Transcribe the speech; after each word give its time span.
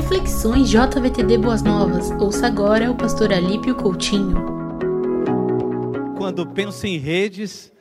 Reflexões 0.00 0.70
JVTD 0.70 1.38
Boas 1.38 1.60
Novas. 1.60 2.12
Ouça 2.20 2.46
agora 2.46 2.88
o 2.88 2.96
pastor 2.96 3.32
Alípio 3.32 3.74
Coutinho. 3.74 4.36
Quando 6.16 6.46
penso 6.46 6.86
em 6.86 6.98
redes, 6.98 7.72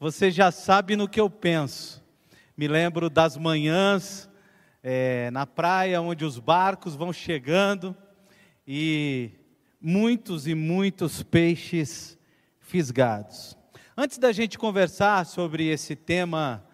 você 0.00 0.30
já 0.30 0.50
sabe 0.50 0.96
no 0.96 1.06
que 1.06 1.20
eu 1.20 1.28
penso. 1.28 2.02
Me 2.56 2.66
lembro 2.66 3.10
das 3.10 3.36
manhãs 3.36 4.26
é, 4.82 5.30
na 5.32 5.46
praia, 5.46 6.00
onde 6.00 6.24
os 6.24 6.38
barcos 6.38 6.96
vão 6.96 7.12
chegando 7.12 7.94
e 8.66 9.32
muitos 9.78 10.46
e 10.46 10.54
muitos 10.54 11.22
peixes 11.22 12.18
fisgados. 12.58 13.54
Antes 13.94 14.16
da 14.16 14.32
gente 14.32 14.56
conversar 14.56 15.26
sobre 15.26 15.66
esse 15.66 15.94
tema 15.94 16.64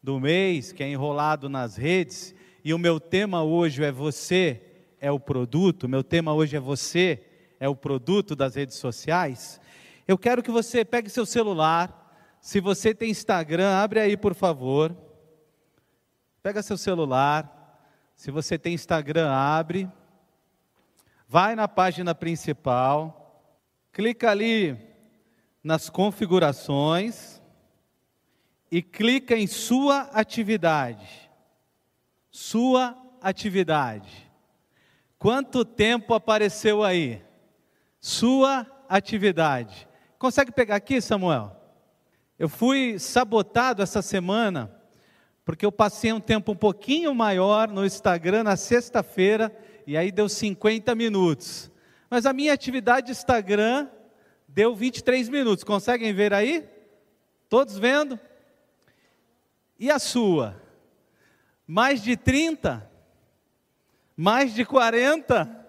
do 0.00 0.20
mês, 0.20 0.70
que 0.70 0.84
é 0.84 0.88
enrolado 0.88 1.48
nas 1.48 1.74
redes, 1.74 2.32
e 2.64 2.72
o 2.72 2.78
meu 2.78 3.00
tema 3.00 3.42
hoje 3.42 3.82
é 3.82 3.90
você 3.90 4.62
é 5.00 5.10
o 5.10 5.18
produto, 5.18 5.88
meu 5.88 6.04
tema 6.04 6.32
hoje 6.32 6.56
é 6.56 6.60
você 6.60 7.24
é 7.58 7.68
o 7.68 7.74
produto 7.74 8.36
das 8.36 8.54
redes 8.54 8.76
sociais. 8.76 9.60
Eu 10.06 10.16
quero 10.16 10.42
que 10.42 10.50
você 10.50 10.84
pegue 10.84 11.10
seu 11.10 11.26
celular, 11.26 12.38
se 12.40 12.60
você 12.60 12.94
tem 12.94 13.10
Instagram, 13.10 13.68
abre 13.72 14.00
aí 14.00 14.16
por 14.16 14.34
favor. 14.34 14.96
Pega 16.42 16.62
seu 16.62 16.76
celular, 16.76 17.80
se 18.14 18.30
você 18.30 18.58
tem 18.58 18.74
Instagram, 18.74 19.30
abre. 19.30 19.88
Vai 21.28 21.56
na 21.56 21.66
página 21.66 22.14
principal, 22.14 23.44
clica 23.92 24.30
ali 24.30 24.78
nas 25.64 25.88
configurações 25.88 27.40
e 28.70 28.82
clica 28.82 29.36
em 29.36 29.46
sua 29.46 30.02
atividade 30.12 31.21
sua 32.32 32.96
atividade. 33.20 34.32
Quanto 35.18 35.66
tempo 35.66 36.14
apareceu 36.14 36.82
aí? 36.82 37.22
Sua 38.00 38.66
atividade. 38.88 39.86
Consegue 40.18 40.50
pegar 40.50 40.76
aqui, 40.76 41.00
Samuel? 41.00 41.54
Eu 42.38 42.48
fui 42.48 42.98
sabotado 42.98 43.82
essa 43.82 44.00
semana, 44.00 44.74
porque 45.44 45.64
eu 45.64 45.70
passei 45.70 46.12
um 46.12 46.18
tempo 46.18 46.52
um 46.52 46.56
pouquinho 46.56 47.14
maior 47.14 47.68
no 47.68 47.84
Instagram 47.84 48.44
na 48.44 48.56
sexta-feira, 48.56 49.54
e 49.86 49.96
aí 49.96 50.10
deu 50.10 50.28
50 50.28 50.94
minutos. 50.94 51.70
Mas 52.08 52.24
a 52.24 52.32
minha 52.32 52.52
atividade 52.52 53.12
Instagram 53.12 53.88
deu 54.48 54.74
23 54.74 55.28
minutos. 55.28 55.64
Conseguem 55.64 56.12
ver 56.14 56.32
aí? 56.32 56.66
Todos 57.48 57.78
vendo? 57.78 58.18
E 59.78 59.90
a 59.90 59.98
sua? 59.98 60.61
Mais 61.66 62.02
de 62.02 62.16
30, 62.16 62.90
mais 64.16 64.54
de 64.54 64.64
40, 64.64 65.66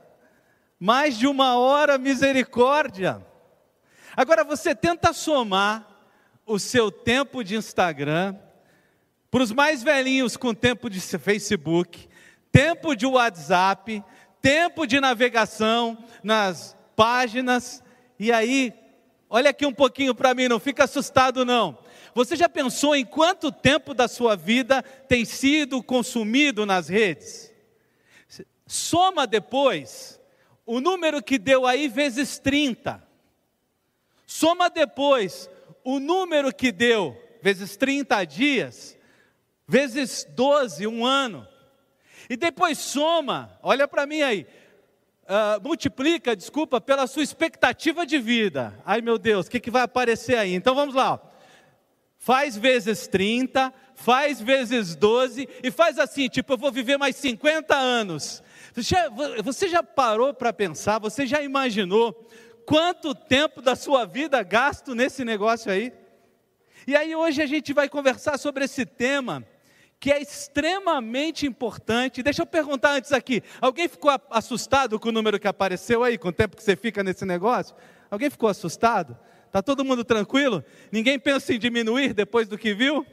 mais 0.80 1.18
de 1.18 1.28
uma 1.28 1.58
hora, 1.58 1.98
misericórdia. 1.98 3.26
Agora 4.16 4.44
você 4.44 4.76
tenta 4.76 5.14
somar 5.14 5.88
o 6.46 6.60
seu 6.60 6.92
tempo 6.92 7.44
de 7.44 7.56
Instagram, 7.56 8.36
para 9.32 9.44
os 9.44 9.52
mais 9.52 9.82
velhinhos 9.82 10.38
com 10.38 10.54
tempo 10.54 10.90
de 10.90 11.00
Facebook, 11.00 12.08
tempo 12.52 12.96
de 12.96 13.06
WhatsApp, 13.06 14.04
tempo 14.42 14.86
de 14.86 15.00
navegação 15.00 15.98
nas 16.22 16.78
páginas, 16.96 17.82
e 18.20 18.32
aí, 18.32 18.74
olha 19.30 19.50
aqui 19.50 19.66
um 19.66 19.74
pouquinho 19.74 20.14
para 20.14 20.34
mim, 20.34 20.48
não 20.48 20.60
fica 20.60 20.84
assustado 20.84 21.44
não. 21.44 21.78
Você 22.14 22.36
já 22.36 22.48
pensou 22.48 22.96
em 22.96 23.06
quanto 23.06 23.52
tempo 23.52 23.94
da 23.94 24.08
sua 24.08 24.36
vida 24.36 24.84
tem 24.84 25.26
sido 25.26 25.82
consumido 25.82 26.66
nas 26.66 26.88
redes? 26.88 27.52
Soma 28.68 29.26
depois 29.26 30.20
o 30.66 30.80
número 30.80 31.22
que 31.22 31.38
deu 31.38 31.66
aí 31.66 31.88
vezes 31.88 32.40
30. 32.40 33.04
Soma 34.26 34.70
depois 34.70 35.50
o 35.84 36.00
número 36.00 36.54
que 36.54 36.72
deu 36.72 37.18
vezes 37.42 37.76
30 37.76 38.24
dias, 38.26 38.98
vezes 39.68 40.26
12, 40.30 40.88
um 40.88 41.06
ano. 41.06 41.48
E 42.30 42.38
depois 42.38 42.78
soma, 42.78 43.60
olha 43.62 43.88
para 43.88 44.06
mim 44.06 44.22
aí, 44.22 44.48
uh, 45.24 45.62
multiplica, 45.62 46.36
desculpa, 46.36 46.80
pela 46.80 47.06
sua 47.06 47.22
expectativa 47.22 48.06
de 48.06 48.18
vida. 48.18 48.80
Ai 48.86 49.02
meu 49.02 49.18
Deus, 49.18 49.48
o 49.48 49.52
que, 49.52 49.60
que 49.60 49.70
vai 49.70 49.82
aparecer 49.82 50.38
aí? 50.38 50.54
Então 50.54 50.74
vamos 50.74 50.96
lá. 50.96 51.33
Faz 52.24 52.58
vezes 52.58 53.06
30, 53.06 53.74
faz 53.96 54.40
vezes 54.40 54.96
12 54.96 55.46
e 55.62 55.70
faz 55.70 56.00
assim, 56.00 56.30
tipo, 56.30 56.54
eu 56.54 56.58
vou 56.58 56.72
viver 56.72 56.98
mais 56.98 57.18
50 57.18 57.76
anos. 57.76 58.42
Você 58.74 58.82
já, 58.82 59.10
você 59.44 59.68
já 59.68 59.84
parou 59.84 60.34
para 60.34 60.54
pensar, 60.54 61.00
você 61.00 61.28
já 61.28 61.42
imaginou 61.42 62.14
quanto 62.66 63.14
tempo 63.14 63.62
da 63.62 63.76
sua 63.76 64.06
vida 64.06 64.42
gasto 64.42 64.96
nesse 64.96 65.26
negócio 65.26 65.70
aí? 65.70 65.92
E 66.88 66.96
aí 66.96 67.14
hoje 67.14 67.42
a 67.42 67.46
gente 67.46 67.74
vai 67.74 67.90
conversar 67.90 68.38
sobre 68.38 68.64
esse 68.64 68.86
tema 68.86 69.46
que 70.00 70.10
é 70.10 70.22
extremamente 70.22 71.46
importante. 71.46 72.24
Deixa 72.24 72.44
eu 72.44 72.46
perguntar 72.46 72.92
antes 72.92 73.12
aqui: 73.12 73.44
alguém 73.60 73.90
ficou 73.90 74.12
assustado 74.30 74.98
com 74.98 75.10
o 75.10 75.12
número 75.12 75.38
que 75.38 75.48
apareceu 75.50 76.06
aí, 76.06 76.18
com 76.18 76.30
o 76.30 76.32
tempo 76.32 76.56
que 76.56 76.64
você 76.64 76.78
fica 76.78 77.04
nesse 77.04 77.26
negócio? 77.26 77.76
Alguém 78.10 78.30
ficou 78.30 78.48
assustado? 78.48 79.20
Está 79.54 79.62
todo 79.62 79.86
mundo 79.86 80.04
tranquilo? 80.04 80.66
Ninguém 80.92 81.20
pensa 81.20 81.54
em 81.54 81.60
diminuir 81.60 82.12
depois 82.12 82.48
do 82.48 82.58
que 82.58 82.74
viu? 82.74 83.06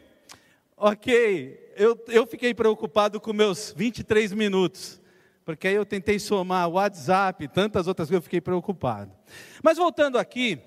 Ok, 0.74 1.74
eu, 1.76 2.02
eu 2.08 2.26
fiquei 2.26 2.54
preocupado 2.54 3.20
com 3.20 3.30
meus 3.34 3.74
23 3.76 4.32
minutos, 4.32 5.02
porque 5.44 5.68
aí 5.68 5.74
eu 5.74 5.84
tentei 5.84 6.18
somar 6.18 6.66
WhatsApp, 6.66 7.46
tantas 7.48 7.86
outras 7.86 8.08
coisas, 8.08 8.20
eu 8.20 8.24
fiquei 8.24 8.40
preocupado. 8.40 9.12
Mas 9.62 9.76
voltando 9.76 10.16
aqui, 10.16 10.58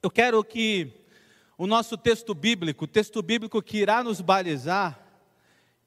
eu 0.00 0.08
quero 0.08 0.44
que 0.44 0.92
o 1.58 1.66
nosso 1.66 1.96
texto 1.96 2.32
bíblico, 2.32 2.84
o 2.84 2.86
texto 2.86 3.20
bíblico 3.20 3.60
que 3.60 3.78
irá 3.78 4.00
nos 4.04 4.20
balizar, 4.20 5.04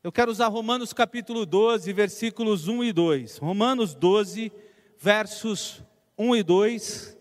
eu 0.04 0.12
quero 0.12 0.30
usar 0.30 0.50
Romanos 0.50 0.92
capítulo 0.92 1.46
12, 1.46 1.94
versículos 1.94 2.68
1 2.68 2.84
e 2.84 2.92
2. 2.92 3.38
Romanos 3.38 3.96
12, 3.96 4.52
versos 4.98 5.82
1 6.18 6.36
e 6.36 6.44
2, 6.44 7.18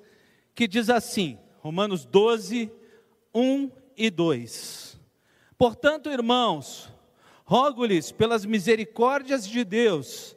que 0.52 0.66
diz 0.66 0.90
assim: 0.90 1.38
Romanos 1.66 2.04
12, 2.04 2.70
1 3.34 3.70
e 3.96 4.08
2. 4.08 5.00
Portanto, 5.58 6.08
irmãos, 6.08 6.88
rogo-lhes 7.44 8.12
pelas 8.12 8.44
misericórdias 8.44 9.44
de 9.44 9.64
Deus, 9.64 10.36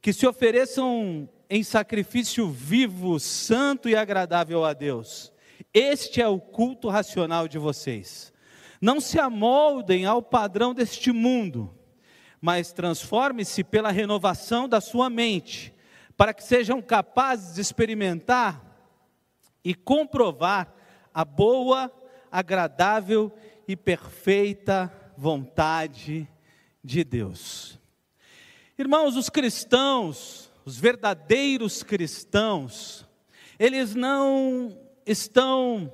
que 0.00 0.10
se 0.10 0.26
ofereçam 0.26 1.28
em 1.50 1.62
sacrifício 1.62 2.48
vivo, 2.48 3.20
santo 3.20 3.90
e 3.90 3.94
agradável 3.94 4.64
a 4.64 4.72
Deus. 4.72 5.30
Este 5.74 6.22
é 6.22 6.26
o 6.26 6.40
culto 6.40 6.88
racional 6.88 7.46
de 7.46 7.58
vocês. 7.58 8.32
Não 8.80 9.02
se 9.02 9.20
amoldem 9.20 10.06
ao 10.06 10.22
padrão 10.22 10.72
deste 10.72 11.12
mundo, 11.12 11.74
mas 12.40 12.72
transforme-se 12.72 13.62
pela 13.62 13.90
renovação 13.90 14.66
da 14.66 14.80
sua 14.80 15.10
mente, 15.10 15.74
para 16.16 16.32
que 16.32 16.42
sejam 16.42 16.80
capazes 16.80 17.56
de 17.56 17.60
experimentar 17.60 18.69
e 19.64 19.74
comprovar 19.74 20.74
a 21.12 21.24
boa, 21.24 21.92
agradável 22.30 23.32
e 23.66 23.76
perfeita 23.76 24.92
vontade 25.16 26.28
de 26.82 27.04
Deus. 27.04 27.78
Irmãos, 28.78 29.16
os 29.16 29.28
cristãos, 29.28 30.50
os 30.64 30.78
verdadeiros 30.78 31.82
cristãos, 31.82 33.06
eles 33.58 33.94
não 33.94 34.78
estão 35.04 35.92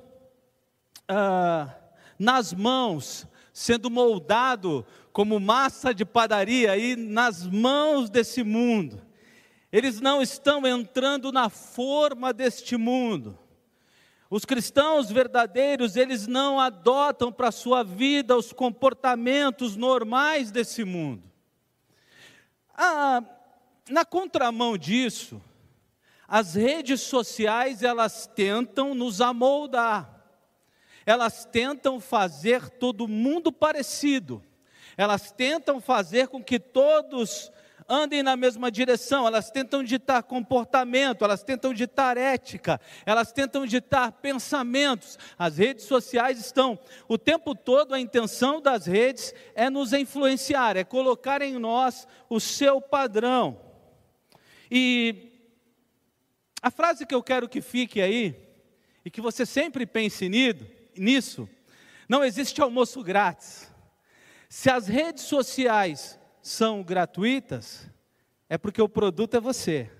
ah, 1.07 1.73
nas 2.17 2.53
mãos, 2.53 3.27
sendo 3.51 3.89
moldado 3.89 4.85
como 5.11 5.39
massa 5.39 5.93
de 5.93 6.05
padaria 6.05 6.71
aí 6.71 6.95
nas 6.95 7.45
mãos 7.45 8.09
desse 8.09 8.43
mundo. 8.43 9.01
Eles 9.71 9.99
não 9.99 10.21
estão 10.21 10.65
entrando 10.65 11.31
na 11.31 11.49
forma 11.49 12.31
deste 12.31 12.77
mundo. 12.77 13.37
Os 14.29 14.43
cristãos 14.43 15.09
verdadeiros, 15.09 15.95
eles 15.95 16.27
não 16.27 16.59
adotam 16.59 17.31
para 17.31 17.47
a 17.47 17.51
sua 17.51 17.83
vida 17.83 18.35
os 18.35 18.51
comportamentos 18.51 19.75
normais 19.75 20.51
desse 20.51 20.83
mundo. 20.83 21.23
Ah, 22.73 23.23
na 23.89 24.03
contramão 24.03 24.77
disso, 24.77 25.41
as 26.27 26.55
redes 26.55 27.01
sociais, 27.01 27.83
elas 27.83 28.27
tentam 28.27 28.93
nos 28.93 29.21
amoldar. 29.21 30.13
Elas 31.05 31.45
tentam 31.45 32.01
fazer 32.01 32.69
todo 32.69 33.07
mundo 33.07 33.49
parecido. 33.49 34.43
Elas 34.97 35.31
tentam 35.31 35.79
fazer 35.79 36.27
com 36.27 36.43
que 36.43 36.59
todos 36.59 37.49
andem 37.89 38.21
na 38.21 38.35
mesma 38.35 38.69
direção, 38.69 39.25
elas 39.25 39.49
tentam 39.49 39.83
ditar 39.83 40.23
comportamento, 40.23 41.23
elas 41.23 41.43
tentam 41.43 41.73
ditar 41.73 42.17
ética, 42.17 42.81
elas 43.05 43.31
tentam 43.31 43.65
ditar 43.65 44.11
pensamentos. 44.13 45.17
As 45.37 45.57
redes 45.57 45.85
sociais 45.85 46.39
estão 46.39 46.77
o 47.07 47.17
tempo 47.17 47.55
todo, 47.55 47.93
a 47.93 47.99
intenção 47.99 48.61
das 48.61 48.85
redes 48.85 49.33
é 49.55 49.69
nos 49.69 49.93
influenciar, 49.93 50.75
é 50.75 50.83
colocar 50.83 51.41
em 51.41 51.57
nós 51.57 52.07
o 52.29 52.39
seu 52.39 52.81
padrão. 52.81 53.59
E 54.69 55.31
a 56.61 56.69
frase 56.69 57.05
que 57.05 57.15
eu 57.15 57.23
quero 57.23 57.47
que 57.47 57.61
fique 57.61 58.01
aí, 58.01 58.35
e 59.05 59.09
que 59.09 59.21
você 59.21 59.45
sempre 59.45 59.85
pense 59.85 60.27
nisso, 60.97 61.49
não 62.09 62.25
existe 62.25 62.61
almoço 62.61 63.01
grátis. 63.01 63.71
Se 64.49 64.69
as 64.69 64.87
redes 64.87 65.23
sociais 65.23 66.16
são 66.47 66.83
gratuitas, 66.83 67.89
é 68.49 68.57
porque 68.57 68.81
o 68.81 68.89
produto 68.89 69.35
é 69.35 69.39
você. 69.39 69.91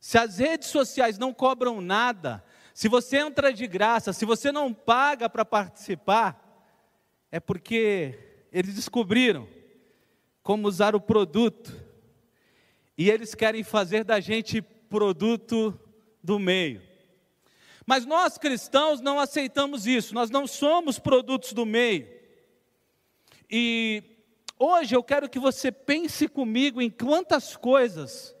Se 0.00 0.18
as 0.18 0.38
redes 0.38 0.68
sociais 0.68 1.18
não 1.18 1.32
cobram 1.32 1.80
nada, 1.80 2.44
se 2.74 2.88
você 2.88 3.18
entra 3.18 3.52
de 3.52 3.66
graça, 3.66 4.12
se 4.12 4.24
você 4.24 4.50
não 4.50 4.74
paga 4.74 5.28
para 5.30 5.44
participar, 5.44 6.38
é 7.30 7.38
porque 7.38 8.18
eles 8.50 8.74
descobriram 8.74 9.48
como 10.42 10.66
usar 10.66 10.94
o 10.94 11.00
produto 11.00 11.72
e 12.98 13.08
eles 13.08 13.34
querem 13.34 13.62
fazer 13.62 14.04
da 14.04 14.18
gente 14.20 14.60
produto 14.60 15.78
do 16.22 16.38
meio. 16.38 16.82
Mas 17.86 18.04
nós 18.04 18.36
cristãos 18.36 19.00
não 19.00 19.20
aceitamos 19.20 19.86
isso, 19.86 20.14
nós 20.14 20.30
não 20.30 20.46
somos 20.46 20.98
produtos 20.98 21.52
do 21.52 21.64
meio. 21.64 22.08
E 23.50 24.11
hoje 24.62 24.94
eu 24.94 25.02
quero 25.02 25.28
que 25.28 25.38
você 25.38 25.72
pense 25.72 26.28
comigo 26.28 26.80
em 26.80 26.88
quantas 26.88 27.56
coisas, 27.56 28.34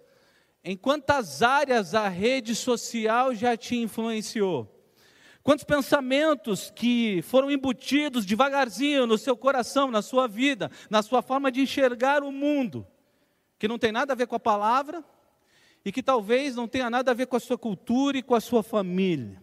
em 0.62 0.76
quantas 0.76 1.42
áreas 1.42 1.94
a 1.94 2.08
rede 2.08 2.54
social 2.54 3.34
já 3.34 3.56
te 3.56 3.76
influenciou. 3.76 4.68
Quantos 5.42 5.64
pensamentos 5.64 6.70
que 6.70 7.20
foram 7.22 7.50
embutidos 7.50 8.24
devagarzinho 8.24 9.06
no 9.06 9.18
seu 9.18 9.36
coração, 9.36 9.90
na 9.90 10.00
sua 10.00 10.28
vida, 10.28 10.70
na 10.88 11.02
sua 11.02 11.20
forma 11.20 11.50
de 11.50 11.60
enxergar 11.60 12.22
o 12.22 12.30
mundo, 12.30 12.86
que 13.58 13.66
não 13.66 13.78
tem 13.78 13.90
nada 13.90 14.12
a 14.12 14.16
ver 14.16 14.28
com 14.28 14.36
a 14.36 14.40
palavra 14.40 15.04
e 15.84 15.90
que 15.90 16.02
talvez 16.02 16.54
não 16.54 16.68
tenha 16.68 16.88
nada 16.88 17.10
a 17.10 17.14
ver 17.14 17.26
com 17.26 17.36
a 17.36 17.40
sua 17.40 17.58
cultura 17.58 18.16
e 18.16 18.22
com 18.22 18.36
a 18.36 18.40
sua 18.40 18.62
família. 18.62 19.42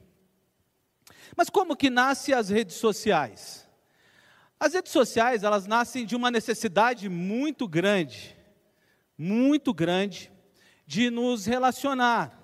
Mas 1.35 1.49
como 1.49 1.75
que 1.75 1.89
nascem 1.89 2.33
as 2.33 2.49
redes 2.49 2.77
sociais? 2.77 3.68
As 4.59 4.73
redes 4.73 4.91
sociais, 4.91 5.43
elas 5.43 5.65
nascem 5.65 6.05
de 6.05 6.15
uma 6.15 6.29
necessidade 6.29 7.07
muito 7.07 7.65
grande, 7.65 8.35
muito 9.17 9.73
grande, 9.73 10.29
de 10.85 11.09
nos 11.09 11.45
relacionar. 11.45 12.37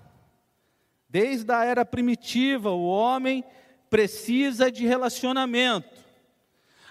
Desde 1.09 1.51
a 1.51 1.65
era 1.65 1.83
primitiva, 1.83 2.69
o 2.69 2.85
homem 2.85 3.43
precisa 3.89 4.71
de 4.71 4.85
relacionamento. 4.85 6.05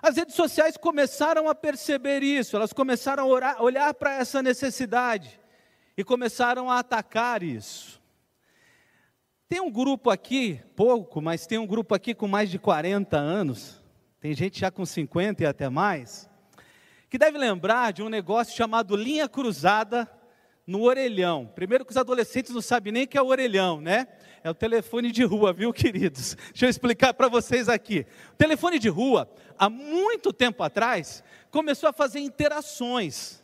As 0.02 0.16
redes 0.16 0.34
sociais 0.34 0.76
começaram 0.76 1.48
a 1.48 1.54
perceber 1.54 2.22
isso, 2.22 2.54
elas 2.56 2.74
começaram 2.74 3.22
a 3.22 3.26
orar, 3.26 3.62
olhar 3.62 3.94
para 3.94 4.16
essa 4.16 4.42
necessidade 4.42 5.40
e 5.96 6.04
começaram 6.04 6.70
a 6.70 6.80
atacar 6.80 7.42
isso. 7.42 8.02
Tem 9.48 9.60
um 9.60 9.70
grupo 9.70 10.10
aqui, 10.10 10.60
pouco, 10.76 11.22
mas 11.22 11.46
tem 11.46 11.56
um 11.56 11.66
grupo 11.66 11.94
aqui 11.94 12.14
com 12.14 12.28
mais 12.28 12.50
de 12.50 12.58
40 12.58 13.16
anos, 13.16 13.83
tem 14.24 14.32
gente 14.32 14.58
já 14.58 14.70
com 14.70 14.86
50 14.86 15.42
e 15.42 15.46
até 15.46 15.68
mais, 15.68 16.30
que 17.10 17.18
deve 17.18 17.36
lembrar 17.36 17.92
de 17.92 18.02
um 18.02 18.08
negócio 18.08 18.56
chamado 18.56 18.96
linha 18.96 19.28
cruzada 19.28 20.10
no 20.66 20.80
orelhão. 20.84 21.52
Primeiro 21.54 21.84
que 21.84 21.90
os 21.90 21.96
adolescentes 21.98 22.54
não 22.54 22.62
sabem 22.62 22.90
nem 22.90 23.06
que 23.06 23.18
é 23.18 23.22
o 23.22 23.26
orelhão, 23.26 23.82
né? 23.82 24.08
É 24.42 24.48
o 24.48 24.54
telefone 24.54 25.12
de 25.12 25.22
rua, 25.24 25.52
viu, 25.52 25.70
queridos? 25.76 26.38
Deixa 26.48 26.64
eu 26.64 26.70
explicar 26.70 27.12
para 27.12 27.28
vocês 27.28 27.68
aqui. 27.68 28.06
O 28.32 28.36
telefone 28.36 28.78
de 28.78 28.88
rua, 28.88 29.30
há 29.58 29.68
muito 29.68 30.32
tempo 30.32 30.62
atrás, 30.62 31.22
começou 31.50 31.90
a 31.90 31.92
fazer 31.92 32.20
interações. 32.20 33.42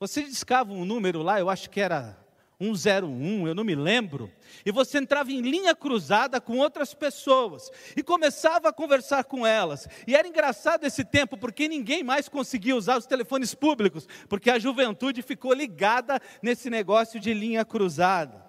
Você 0.00 0.22
discava 0.22 0.72
um 0.72 0.86
número 0.86 1.20
lá, 1.20 1.38
eu 1.38 1.50
acho 1.50 1.68
que 1.68 1.78
era 1.78 2.16
101, 2.58 3.46
eu 3.46 3.54
não 3.54 3.64
me 3.64 3.74
lembro, 3.74 4.32
e 4.64 4.72
você 4.72 4.96
entrava 4.98 5.30
em 5.30 5.42
linha 5.42 5.74
cruzada 5.74 6.40
com 6.40 6.56
outras 6.56 6.94
pessoas 6.94 7.70
e 7.94 8.02
começava 8.02 8.70
a 8.70 8.72
conversar 8.72 9.24
com 9.24 9.46
elas. 9.46 9.86
E 10.06 10.16
era 10.16 10.26
engraçado 10.26 10.84
esse 10.84 11.04
tempo, 11.04 11.36
porque 11.36 11.68
ninguém 11.68 12.02
mais 12.02 12.28
conseguia 12.28 12.74
usar 12.74 12.96
os 12.96 13.06
telefones 13.06 13.54
públicos, 13.54 14.08
porque 14.28 14.50
a 14.50 14.58
juventude 14.58 15.20
ficou 15.20 15.52
ligada 15.52 16.18
nesse 16.42 16.70
negócio 16.70 17.20
de 17.20 17.34
linha 17.34 17.64
cruzada. 17.64 18.44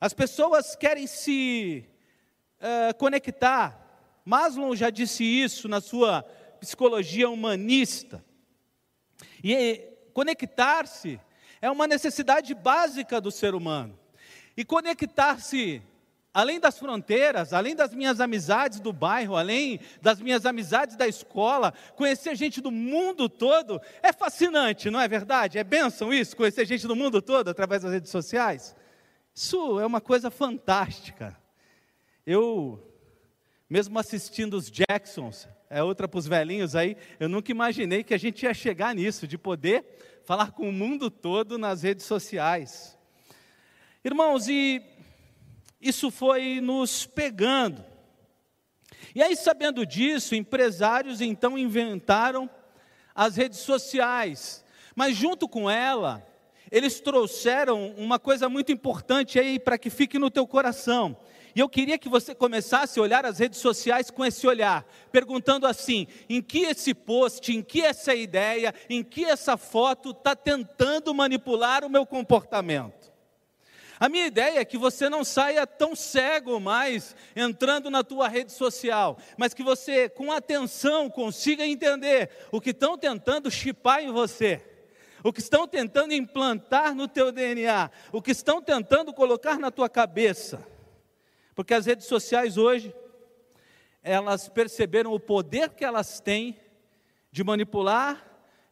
As 0.00 0.12
pessoas 0.12 0.74
querem 0.74 1.06
se 1.06 1.88
uh, 2.60 2.94
conectar. 2.98 3.84
Maslow 4.24 4.74
já 4.74 4.90
disse 4.90 5.22
isso 5.22 5.68
na 5.68 5.80
sua 5.80 6.22
psicologia 6.60 7.30
humanista. 7.30 8.24
E 9.44 9.80
conectar-se 10.12 11.20
é 11.60 11.70
uma 11.70 11.86
necessidade 11.86 12.54
básica 12.54 13.20
do 13.20 13.30
ser 13.30 13.54
humano. 13.54 13.98
E 14.56 14.64
conectar-se 14.64 15.82
além 16.36 16.60
das 16.60 16.78
fronteiras, 16.78 17.54
além 17.54 17.74
das 17.74 17.94
minhas 17.94 18.20
amizades 18.20 18.78
do 18.78 18.92
bairro, 18.92 19.36
além 19.36 19.80
das 20.02 20.20
minhas 20.20 20.44
amizades 20.44 20.94
da 20.94 21.08
escola, 21.08 21.72
conhecer 21.94 22.36
gente 22.36 22.60
do 22.60 22.70
mundo 22.70 23.26
todo 23.26 23.80
é 24.02 24.12
fascinante, 24.12 24.90
não 24.90 25.00
é 25.00 25.08
verdade? 25.08 25.56
É 25.56 25.64
bênção 25.64 26.12
isso, 26.12 26.36
conhecer 26.36 26.66
gente 26.66 26.86
do 26.86 26.94
mundo 26.94 27.22
todo 27.22 27.48
através 27.48 27.82
das 27.82 27.92
redes 27.92 28.10
sociais. 28.10 28.76
Isso 29.34 29.80
é 29.80 29.86
uma 29.86 29.98
coisa 29.98 30.30
fantástica. 30.30 31.34
Eu, 32.26 32.86
mesmo 33.68 33.98
assistindo 33.98 34.58
os 34.58 34.70
Jacksons, 34.70 35.48
é 35.70 35.82
outra 35.82 36.06
para 36.06 36.18
os 36.18 36.26
velhinhos 36.26 36.76
aí, 36.76 36.98
eu 37.18 37.30
nunca 37.30 37.50
imaginei 37.50 38.04
que 38.04 38.12
a 38.12 38.18
gente 38.18 38.42
ia 38.42 38.52
chegar 38.52 38.94
nisso, 38.94 39.26
de 39.26 39.38
poder 39.38 40.15
falar 40.26 40.50
com 40.50 40.68
o 40.68 40.72
mundo 40.72 41.08
todo 41.08 41.56
nas 41.56 41.82
redes 41.84 42.04
sociais. 42.04 42.98
Irmãos, 44.04 44.48
e 44.48 44.82
isso 45.80 46.10
foi 46.10 46.60
nos 46.60 47.06
pegando. 47.06 47.84
E 49.14 49.22
aí, 49.22 49.36
sabendo 49.36 49.86
disso, 49.86 50.34
empresários 50.34 51.20
então 51.20 51.56
inventaram 51.56 52.50
as 53.14 53.36
redes 53.36 53.60
sociais, 53.60 54.64
mas 54.96 55.16
junto 55.16 55.48
com 55.48 55.70
ela, 55.70 56.26
eles 56.72 56.98
trouxeram 56.98 57.94
uma 57.96 58.18
coisa 58.18 58.48
muito 58.48 58.72
importante 58.72 59.38
aí 59.38 59.60
para 59.60 59.78
que 59.78 59.88
fique 59.88 60.18
no 60.18 60.28
teu 60.28 60.44
coração. 60.44 61.16
E 61.56 61.60
eu 61.60 61.70
queria 61.70 61.96
que 61.96 62.06
você 62.06 62.34
começasse 62.34 62.98
a 62.98 63.02
olhar 63.02 63.24
as 63.24 63.38
redes 63.38 63.60
sociais 63.60 64.10
com 64.10 64.22
esse 64.22 64.46
olhar, 64.46 64.86
perguntando 65.10 65.66
assim: 65.66 66.06
em 66.28 66.42
que 66.42 66.64
esse 66.64 66.92
post, 66.92 67.50
em 67.50 67.62
que 67.62 67.80
essa 67.80 68.14
ideia, 68.14 68.74
em 68.90 69.02
que 69.02 69.24
essa 69.24 69.56
foto 69.56 70.10
está 70.10 70.36
tentando 70.36 71.14
manipular 71.14 71.82
o 71.82 71.88
meu 71.88 72.04
comportamento? 72.04 73.10
A 73.98 74.06
minha 74.10 74.26
ideia 74.26 74.60
é 74.60 74.64
que 74.66 74.76
você 74.76 75.08
não 75.08 75.24
saia 75.24 75.66
tão 75.66 75.96
cego 75.96 76.60
mais 76.60 77.16
entrando 77.34 77.88
na 77.88 78.04
tua 78.04 78.28
rede 78.28 78.52
social, 78.52 79.16
mas 79.38 79.54
que 79.54 79.62
você, 79.62 80.10
com 80.10 80.30
atenção, 80.30 81.08
consiga 81.08 81.66
entender 81.66 82.28
o 82.52 82.60
que 82.60 82.68
estão 82.68 82.98
tentando 82.98 83.50
chipar 83.50 84.02
em 84.02 84.12
você, 84.12 84.62
o 85.24 85.32
que 85.32 85.40
estão 85.40 85.66
tentando 85.66 86.12
implantar 86.12 86.94
no 86.94 87.08
teu 87.08 87.32
DNA, 87.32 87.90
o 88.12 88.20
que 88.20 88.32
estão 88.32 88.60
tentando 88.60 89.10
colocar 89.14 89.58
na 89.58 89.70
tua 89.70 89.88
cabeça. 89.88 90.75
Porque 91.56 91.72
as 91.72 91.86
redes 91.86 92.06
sociais 92.06 92.58
hoje, 92.58 92.94
elas 94.02 94.46
perceberam 94.46 95.14
o 95.14 95.18
poder 95.18 95.70
que 95.70 95.86
elas 95.86 96.20
têm 96.20 96.60
de 97.32 97.42
manipular, 97.42 98.24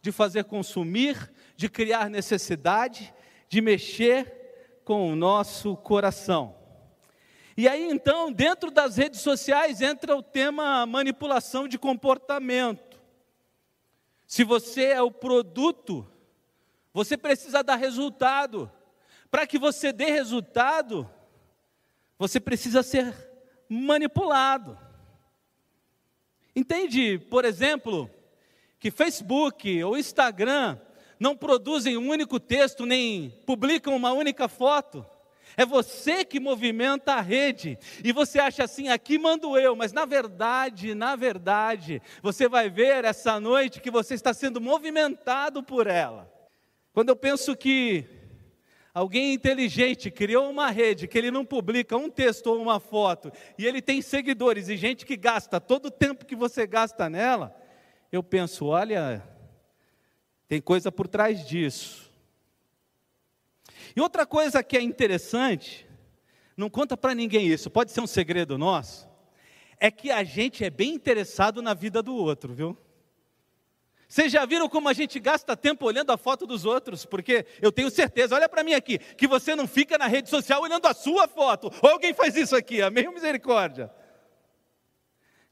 de 0.02 0.12
fazer 0.12 0.44
consumir, 0.44 1.32
de 1.56 1.66
criar 1.70 2.10
necessidade, 2.10 3.12
de 3.48 3.62
mexer 3.62 4.80
com 4.84 5.10
o 5.10 5.16
nosso 5.16 5.74
coração. 5.78 6.54
E 7.56 7.66
aí 7.66 7.90
então, 7.90 8.30
dentro 8.30 8.70
das 8.70 8.98
redes 8.98 9.22
sociais 9.22 9.80
entra 9.80 10.14
o 10.14 10.22
tema 10.22 10.84
manipulação 10.84 11.66
de 11.66 11.78
comportamento. 11.78 13.00
Se 14.26 14.44
você 14.44 14.88
é 14.88 15.00
o 15.00 15.10
produto, 15.10 16.06
você 16.92 17.16
precisa 17.16 17.62
dar 17.62 17.76
resultado. 17.76 18.70
Para 19.30 19.46
que 19.46 19.58
você 19.58 19.90
dê 19.90 20.10
resultado, 20.10 21.10
você 22.26 22.40
precisa 22.40 22.82
ser 22.82 23.14
manipulado. 23.68 24.78
Entende, 26.56 27.18
por 27.18 27.44
exemplo, 27.44 28.10
que 28.80 28.90
Facebook 28.90 29.84
ou 29.84 29.98
Instagram 29.98 30.78
não 31.20 31.36
produzem 31.36 31.98
um 31.98 32.08
único 32.08 32.40
texto, 32.40 32.86
nem 32.86 33.28
publicam 33.44 33.94
uma 33.94 34.12
única 34.12 34.48
foto. 34.48 35.04
É 35.54 35.66
você 35.66 36.24
que 36.24 36.40
movimenta 36.40 37.12
a 37.12 37.20
rede. 37.20 37.78
E 38.02 38.10
você 38.10 38.38
acha 38.38 38.64
assim, 38.64 38.88
aqui 38.88 39.18
mando 39.18 39.58
eu, 39.58 39.76
mas 39.76 39.92
na 39.92 40.06
verdade, 40.06 40.94
na 40.94 41.16
verdade, 41.16 42.00
você 42.22 42.48
vai 42.48 42.70
ver 42.70 43.04
essa 43.04 43.38
noite 43.38 43.82
que 43.82 43.90
você 43.90 44.14
está 44.14 44.32
sendo 44.32 44.62
movimentado 44.62 45.62
por 45.62 45.86
ela. 45.86 46.26
Quando 46.94 47.10
eu 47.10 47.16
penso 47.16 47.54
que 47.54 48.23
Alguém 48.94 49.34
inteligente 49.34 50.08
criou 50.08 50.48
uma 50.48 50.70
rede 50.70 51.08
que 51.08 51.18
ele 51.18 51.32
não 51.32 51.44
publica 51.44 51.96
um 51.96 52.08
texto 52.08 52.46
ou 52.46 52.62
uma 52.62 52.78
foto, 52.78 53.32
e 53.58 53.66
ele 53.66 53.82
tem 53.82 54.00
seguidores 54.00 54.68
e 54.68 54.76
gente 54.76 55.04
que 55.04 55.16
gasta 55.16 55.60
todo 55.60 55.86
o 55.86 55.90
tempo 55.90 56.24
que 56.24 56.36
você 56.36 56.64
gasta 56.64 57.10
nela. 57.10 57.52
Eu 58.12 58.22
penso, 58.22 58.66
olha, 58.66 59.20
tem 60.46 60.60
coisa 60.60 60.92
por 60.92 61.08
trás 61.08 61.44
disso. 61.44 62.08
E 63.96 64.00
outra 64.00 64.24
coisa 64.24 64.62
que 64.62 64.76
é 64.76 64.80
interessante, 64.80 65.84
não 66.56 66.70
conta 66.70 66.96
para 66.96 67.16
ninguém 67.16 67.48
isso, 67.48 67.68
pode 67.68 67.90
ser 67.90 68.00
um 68.00 68.06
segredo 68.06 68.56
nosso, 68.56 69.08
é 69.80 69.90
que 69.90 70.12
a 70.12 70.22
gente 70.22 70.64
é 70.64 70.70
bem 70.70 70.94
interessado 70.94 71.60
na 71.60 71.74
vida 71.74 72.00
do 72.00 72.14
outro, 72.14 72.54
viu? 72.54 72.78
Vocês 74.14 74.30
já 74.30 74.46
viram 74.46 74.68
como 74.68 74.88
a 74.88 74.92
gente 74.92 75.18
gasta 75.18 75.56
tempo 75.56 75.84
olhando 75.84 76.12
a 76.12 76.16
foto 76.16 76.46
dos 76.46 76.64
outros? 76.64 77.04
Porque 77.04 77.44
eu 77.60 77.72
tenho 77.72 77.90
certeza, 77.90 78.36
olha 78.36 78.48
para 78.48 78.62
mim 78.62 78.72
aqui, 78.72 78.96
que 78.96 79.26
você 79.26 79.56
não 79.56 79.66
fica 79.66 79.98
na 79.98 80.06
rede 80.06 80.30
social 80.30 80.62
olhando 80.62 80.86
a 80.86 80.94
sua 80.94 81.26
foto. 81.26 81.68
Ou 81.82 81.90
alguém 81.90 82.14
faz 82.14 82.36
isso 82.36 82.54
aqui, 82.54 82.80
amém? 82.80 83.12
Misericórdia. 83.12 83.90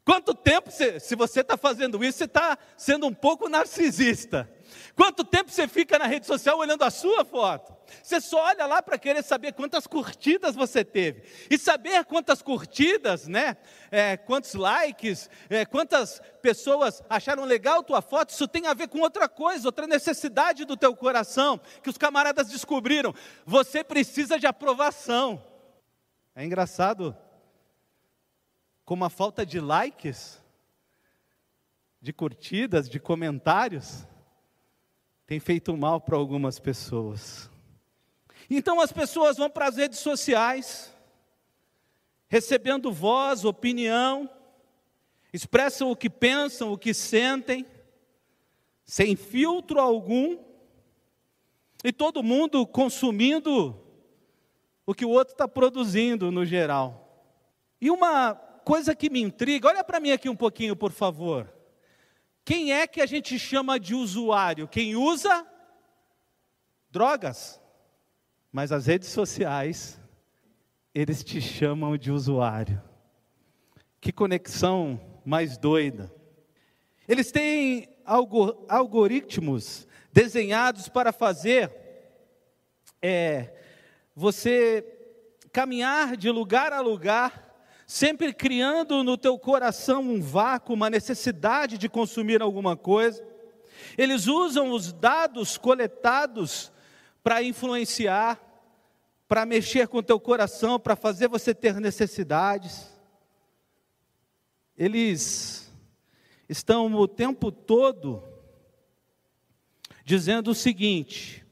Quanto 0.05 0.33
tempo, 0.33 0.71
você, 0.71 1.01
se 1.01 1.17
você 1.17 1.41
está 1.41 1.57
fazendo 1.57 2.05
isso, 2.05 2.19
você 2.19 2.25
está 2.27 2.57
sendo 2.77 3.09
um 3.09 3.13
pouco 3.13 3.49
narcisista. 3.49 4.49
Quanto 4.95 5.25
tempo 5.25 5.51
você 5.51 5.67
fica 5.67 5.99
na 5.99 6.07
rede 6.07 6.27
social 6.27 6.59
olhando 6.59 6.83
a 6.83 6.91
sua 6.91 7.25
foto? 7.25 7.75
Você 8.03 8.21
só 8.21 8.45
olha 8.45 8.67
lá 8.67 8.83
para 8.83 8.99
querer 8.99 9.23
saber 9.23 9.53
quantas 9.53 9.87
curtidas 9.87 10.55
você 10.55 10.85
teve. 10.85 11.23
E 11.51 11.59
saber 11.59 12.05
quantas 12.05 12.43
curtidas, 12.43 13.27
né? 13.27 13.57
É, 13.91 14.17
quantos 14.17 14.55
likes, 14.55 15.31
é, 15.49 15.65
quantas 15.65 16.21
pessoas 16.43 17.03
acharam 17.09 17.45
legal 17.45 17.83
tua 17.83 18.03
foto, 18.03 18.31
isso 18.31 18.47
tem 18.47 18.67
a 18.67 18.75
ver 18.75 18.89
com 18.89 19.01
outra 19.01 19.29
coisa, 19.29 19.69
outra 19.69 19.87
necessidade 19.87 20.65
do 20.65 20.77
teu 20.77 20.95
coração, 20.95 21.61
que 21.83 21.91
os 21.91 21.97
camaradas 21.97 22.49
descobriram. 22.49 23.15
Você 23.47 23.83
precisa 23.83 24.39
de 24.39 24.47
aprovação. 24.47 25.43
É 26.35 26.45
engraçado 26.45 27.17
como 28.85 29.05
a 29.05 29.11
falta 29.11 29.47
de 29.47 29.59
likes, 29.59 30.43
de 32.01 32.13
curtidas, 32.13 32.89
de 32.91 32.99
comentários, 32.99 34.07
tem 35.27 35.41
feito 35.41 35.77
mal 35.77 36.01
para 36.01 36.17
algumas 36.17 36.59
pessoas. 36.59 37.51
Então 38.51 38.81
as 38.81 38.93
pessoas 38.93 39.37
vão 39.37 39.49
para 39.49 39.69
as 39.69 39.77
redes 39.77 39.99
sociais, 39.99 40.95
recebendo 42.29 42.93
voz, 42.93 43.45
opinião, 43.45 44.29
expressam 45.33 45.91
o 45.91 45.97
que 45.97 46.11
pensam, 46.11 46.73
o 46.73 46.79
que 46.79 46.93
sentem, 46.93 47.65
sem 48.85 49.17
filtro 49.17 49.81
algum, 49.81 50.39
e 51.85 51.93
todo 51.93 52.23
mundo 52.23 52.67
consumindo 52.67 53.77
o 54.85 54.95
que 54.95 55.05
o 55.05 55.11
outro 55.11 55.33
está 55.35 55.49
produzindo 55.49 56.31
no 56.31 56.45
geral. 56.45 57.03
E 57.81 57.91
uma 57.91 58.35
coisa 58.35 58.95
que 58.95 59.11
me 59.11 59.21
intriga, 59.21 59.69
olha 59.69 59.83
para 59.83 59.99
mim 59.99 60.11
aqui 60.11 60.29
um 60.29 60.37
pouquinho, 60.37 60.77
por 60.77 60.93
favor. 60.93 61.53
Quem 62.45 62.73
é 62.73 62.87
que 62.87 63.01
a 63.01 63.07
gente 63.07 63.39
chama 63.39 63.79
de 63.79 63.95
usuário? 63.95 64.67
Quem 64.67 64.97
usa 64.97 65.47
drogas. 66.91 67.61
Mas 68.51 68.71
as 68.71 68.87
redes 68.87 69.09
sociais, 69.09 69.99
eles 70.95 71.25
te 71.25 71.41
chamam 71.41 71.97
de 71.97 72.11
usuário. 72.11 72.83
Que 74.01 74.13
conexão 74.13 75.01
mais 75.25 75.57
doida. 75.57 76.13
Eles 77.09 77.31
têm 77.31 77.89
algoritmos 78.69 79.87
desenhados 80.13 80.89
para 80.89 81.13
fazer 81.13 81.73
é, 83.01 83.55
você 84.15 84.85
caminhar 85.53 86.17
de 86.17 86.31
lugar 86.31 86.73
a 86.73 86.81
lugar 86.81 87.52
sempre 87.93 88.33
criando 88.33 89.05
no 89.05 89.19
teu 89.19 89.39
coração 89.39 90.01
um 90.01 90.19
vácuo, 90.19 90.73
uma 90.73 90.89
necessidade 90.89 91.77
de 91.77 91.91
consumir 91.91 92.41
alguma 92.41 92.75
coisa. 92.75 93.23
Eles 93.99 94.27
usam 94.27 94.71
os 94.71 94.95
dados 94.95 95.59
coletados 95.59 96.73
para 97.23 97.43
influenciar, 97.43 98.41
para 99.29 99.45
mexer 99.45 99.89
com 99.89 99.99
o 99.99 100.03
teu 100.03 100.19
coração, 100.19 100.81
para 100.81 100.97
fazer 100.97 101.29
você 101.29 101.55
ter 101.55 101.79
necessidades. 101.79 102.91
Eles 104.75 105.71
estão 106.49 106.95
o 106.95 107.07
tempo 107.07 107.53
todo 107.53 108.25
dizendo 110.03 110.53
o 110.53 110.55
seguinte: 110.55 111.45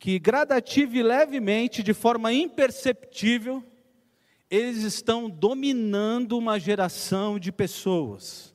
que 0.00 0.18
gradativa 0.18 0.96
e 0.96 1.02
levemente, 1.04 1.80
de 1.80 1.94
forma 1.94 2.32
imperceptível, 2.32 3.64
eles 4.52 4.82
estão 4.82 5.30
dominando 5.30 6.36
uma 6.36 6.60
geração 6.60 7.38
de 7.38 7.50
pessoas, 7.50 8.54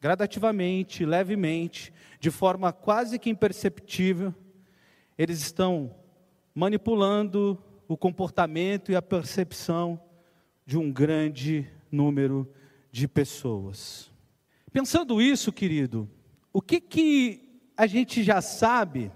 gradativamente, 0.00 1.04
levemente, 1.04 1.92
de 2.18 2.30
forma 2.30 2.72
quase 2.72 3.18
que 3.18 3.28
imperceptível, 3.28 4.34
eles 5.18 5.42
estão 5.42 5.94
manipulando 6.54 7.62
o 7.86 7.98
comportamento 7.98 8.90
e 8.90 8.96
a 8.96 9.02
percepção 9.02 10.00
de 10.64 10.78
um 10.78 10.90
grande 10.90 11.68
número 11.92 12.50
de 12.90 13.06
pessoas. 13.06 14.10
Pensando 14.72 15.20
isso, 15.20 15.52
querido, 15.52 16.08
o 16.50 16.62
que 16.62 16.80
que 16.80 17.60
a 17.76 17.86
gente 17.86 18.22
já 18.22 18.40
sabe 18.40 19.12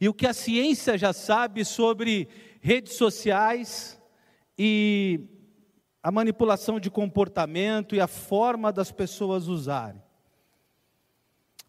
e 0.00 0.08
o 0.08 0.14
que 0.14 0.26
a 0.26 0.34
ciência 0.34 0.98
já 0.98 1.12
sabe 1.12 1.64
sobre 1.64 2.26
redes 2.60 2.94
sociais, 2.94 3.99
e 4.62 5.20
a 6.02 6.12
manipulação 6.12 6.78
de 6.78 6.90
comportamento 6.90 7.94
e 7.94 8.00
a 8.00 8.06
forma 8.06 8.70
das 8.70 8.92
pessoas 8.92 9.48
usarem. 9.48 10.02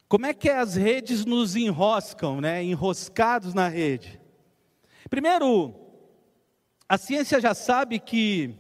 Como 0.09 0.25
é 0.25 0.33
que 0.33 0.49
as 0.49 0.75
redes 0.75 1.23
nos 1.23 1.55
enroscam, 1.55 2.41
né? 2.41 2.61
enroscados 2.61 3.53
na 3.53 3.69
rede? 3.69 4.19
Primeiro, 5.09 5.73
a 6.89 6.97
ciência 6.97 7.39
já 7.39 7.53
sabe 7.53 7.97
que 7.97 8.59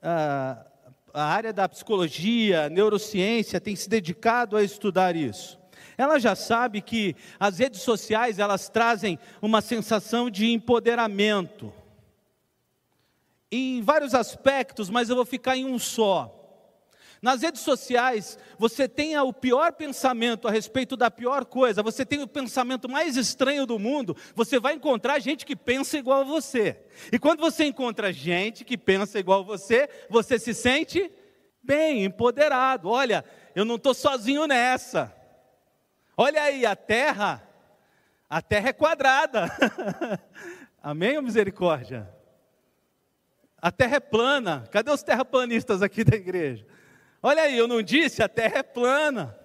ah, 0.00 0.64
a 1.12 1.24
área 1.24 1.52
da 1.52 1.68
psicologia, 1.68 2.68
neurociência 2.68 3.60
tem 3.60 3.74
se 3.74 3.88
dedicado 3.88 4.56
a 4.56 4.62
estudar 4.62 5.16
isso. 5.16 5.58
Ela 5.96 6.20
já 6.20 6.36
sabe 6.36 6.80
que 6.80 7.16
as 7.40 7.58
redes 7.58 7.80
sociais 7.80 8.38
elas 8.38 8.68
trazem 8.68 9.18
uma 9.42 9.60
sensação 9.60 10.30
de 10.30 10.46
empoderamento 10.46 11.72
em 13.50 13.82
vários 13.82 14.14
aspectos, 14.14 14.90
mas 14.90 15.08
eu 15.08 15.16
vou 15.16 15.24
ficar 15.24 15.56
em 15.56 15.64
um 15.64 15.78
só. 15.78 16.34
Nas 17.20 17.42
redes 17.42 17.62
sociais, 17.62 18.38
você 18.58 18.88
tem 18.88 19.18
o 19.18 19.32
pior 19.32 19.72
pensamento 19.72 20.46
a 20.46 20.52
respeito 20.52 20.96
da 20.96 21.10
pior 21.10 21.44
coisa, 21.44 21.82
você 21.82 22.06
tem 22.06 22.22
o 22.22 22.28
pensamento 22.28 22.88
mais 22.88 23.16
estranho 23.16 23.66
do 23.66 23.78
mundo, 23.78 24.16
você 24.36 24.60
vai 24.60 24.74
encontrar 24.74 25.18
gente 25.18 25.44
que 25.44 25.56
pensa 25.56 25.98
igual 25.98 26.20
a 26.20 26.24
você. 26.24 26.80
E 27.10 27.18
quando 27.18 27.40
você 27.40 27.64
encontra 27.64 28.12
gente 28.12 28.64
que 28.64 28.78
pensa 28.78 29.18
igual 29.18 29.40
a 29.40 29.44
você, 29.44 29.88
você 30.08 30.38
se 30.38 30.54
sente 30.54 31.10
bem, 31.60 32.04
empoderado. 32.04 32.88
Olha, 32.88 33.24
eu 33.54 33.64
não 33.64 33.74
estou 33.74 33.94
sozinho 33.94 34.46
nessa. 34.46 35.12
Olha 36.16 36.42
aí, 36.42 36.64
a 36.64 36.76
terra, 36.76 37.42
a 38.30 38.40
terra 38.40 38.68
é 38.68 38.72
quadrada. 38.72 39.50
Amém 40.80 41.16
ou 41.16 41.22
misericórdia? 41.22 42.17
A 43.60 43.72
terra 43.72 43.96
é 43.96 44.00
plana. 44.00 44.68
Cadê 44.70 44.90
os 44.90 45.02
terraplanistas 45.02 45.82
aqui 45.82 46.04
da 46.04 46.16
igreja? 46.16 46.66
Olha 47.22 47.42
aí, 47.42 47.58
eu 47.58 47.66
não 47.66 47.82
disse, 47.82 48.22
a 48.22 48.28
terra 48.28 48.58
é 48.58 48.62
plana. 48.62 49.36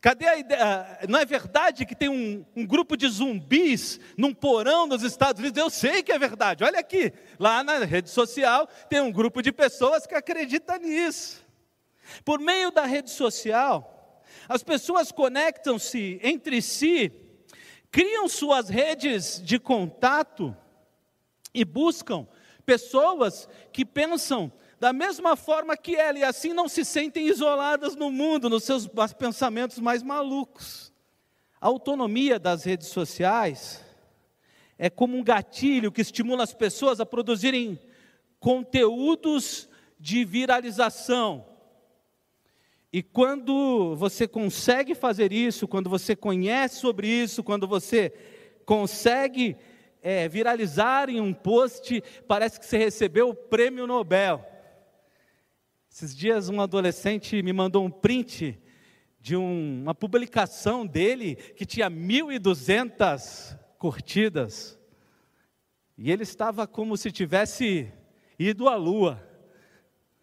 Cadê 0.00 0.26
a 0.26 0.38
ideia? 0.38 0.98
Não 1.08 1.18
é 1.18 1.26
verdade 1.26 1.84
que 1.84 1.94
tem 1.94 2.08
um, 2.08 2.44
um, 2.56 2.64
grupo 2.64 2.96
de 2.96 3.06
zumbis 3.06 4.00
num 4.16 4.32
porão 4.32 4.86
nos 4.86 5.02
Estados 5.02 5.40
Unidos? 5.40 5.60
Eu 5.60 5.68
sei 5.68 6.02
que 6.02 6.12
é 6.12 6.18
verdade. 6.18 6.64
Olha 6.64 6.78
aqui, 6.78 7.12
lá 7.38 7.62
na 7.62 7.80
rede 7.80 8.08
social 8.08 8.66
tem 8.88 9.00
um 9.00 9.12
grupo 9.12 9.42
de 9.42 9.52
pessoas 9.52 10.06
que 10.06 10.14
acredita 10.14 10.78
nisso. 10.78 11.44
Por 12.24 12.38
meio 12.38 12.70
da 12.70 12.86
rede 12.86 13.10
social, 13.10 14.22
as 14.48 14.62
pessoas 14.62 15.12
conectam-se 15.12 16.18
entre 16.22 16.62
si, 16.62 17.12
criam 17.90 18.26
suas 18.26 18.70
redes 18.70 19.42
de 19.44 19.58
contato 19.58 20.56
e 21.52 21.62
buscam 21.62 22.26
pessoas 22.60 23.48
que 23.72 23.84
pensam 23.84 24.52
da 24.78 24.92
mesma 24.92 25.36
forma 25.36 25.76
que 25.76 25.94
ela 25.94 26.18
e 26.18 26.24
assim 26.24 26.54
não 26.54 26.66
se 26.66 26.84
sentem 26.84 27.26
isoladas 27.26 27.94
no 27.94 28.10
mundo, 28.10 28.48
nos 28.48 28.64
seus 28.64 28.88
pensamentos 29.18 29.78
mais 29.78 30.02
malucos. 30.02 30.90
A 31.60 31.66
autonomia 31.66 32.38
das 32.38 32.64
redes 32.64 32.88
sociais 32.88 33.84
é 34.78 34.88
como 34.88 35.18
um 35.18 35.22
gatilho 35.22 35.92
que 35.92 36.00
estimula 36.00 36.42
as 36.42 36.54
pessoas 36.54 37.00
a 37.00 37.04
produzirem 37.04 37.78
conteúdos 38.38 39.68
de 39.98 40.24
viralização. 40.24 41.44
E 42.90 43.02
quando 43.02 43.94
você 43.96 44.26
consegue 44.26 44.94
fazer 44.94 45.30
isso, 45.32 45.68
quando 45.68 45.90
você 45.90 46.16
conhece 46.16 46.80
sobre 46.80 47.06
isso, 47.06 47.44
quando 47.44 47.68
você 47.68 48.12
consegue 48.64 49.56
é, 50.02 50.28
viralizar 50.28 51.08
em 51.08 51.20
um 51.20 51.32
post, 51.32 52.02
parece 52.26 52.58
que 52.58 52.66
você 52.66 52.78
recebeu 52.78 53.30
o 53.30 53.34
prêmio 53.34 53.86
Nobel. 53.86 54.44
Esses 55.90 56.16
dias 56.16 56.48
um 56.48 56.60
adolescente 56.60 57.42
me 57.42 57.52
mandou 57.52 57.84
um 57.84 57.90
print 57.90 58.58
de 59.20 59.36
um, 59.36 59.82
uma 59.82 59.94
publicação 59.94 60.86
dele 60.86 61.34
que 61.34 61.66
tinha 61.66 61.90
1.200 61.90 63.58
curtidas. 63.78 64.78
E 65.98 66.10
ele 66.10 66.22
estava 66.22 66.66
como 66.66 66.96
se 66.96 67.12
tivesse 67.12 67.92
ido 68.38 68.68
à 68.68 68.76
lua. 68.76 69.22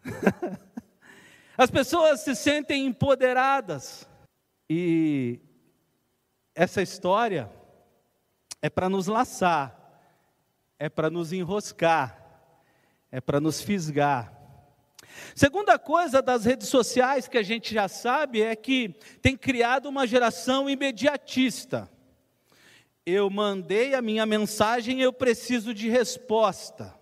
As 1.56 1.70
pessoas 1.70 2.20
se 2.20 2.34
sentem 2.34 2.86
empoderadas. 2.86 4.08
E 4.68 5.40
essa 6.54 6.82
história 6.82 7.50
é 8.60 8.68
para 8.68 8.88
nos 8.88 9.06
laçar, 9.06 9.74
é 10.78 10.88
para 10.88 11.10
nos 11.10 11.32
enroscar, 11.32 12.18
é 13.10 13.20
para 13.20 13.40
nos 13.40 13.60
fisgar. 13.60 14.38
Segunda 15.34 15.78
coisa 15.78 16.20
das 16.20 16.44
redes 16.44 16.68
sociais 16.68 17.28
que 17.28 17.38
a 17.38 17.42
gente 17.42 17.72
já 17.72 17.88
sabe 17.88 18.42
é 18.42 18.54
que 18.54 18.94
tem 19.22 19.36
criado 19.36 19.86
uma 19.86 20.06
geração 20.06 20.68
imediatista. 20.68 21.90
Eu 23.04 23.30
mandei 23.30 23.94
a 23.94 24.02
minha 24.02 24.26
mensagem, 24.26 25.00
eu 25.00 25.12
preciso 25.12 25.72
de 25.72 25.88
resposta. 25.88 26.94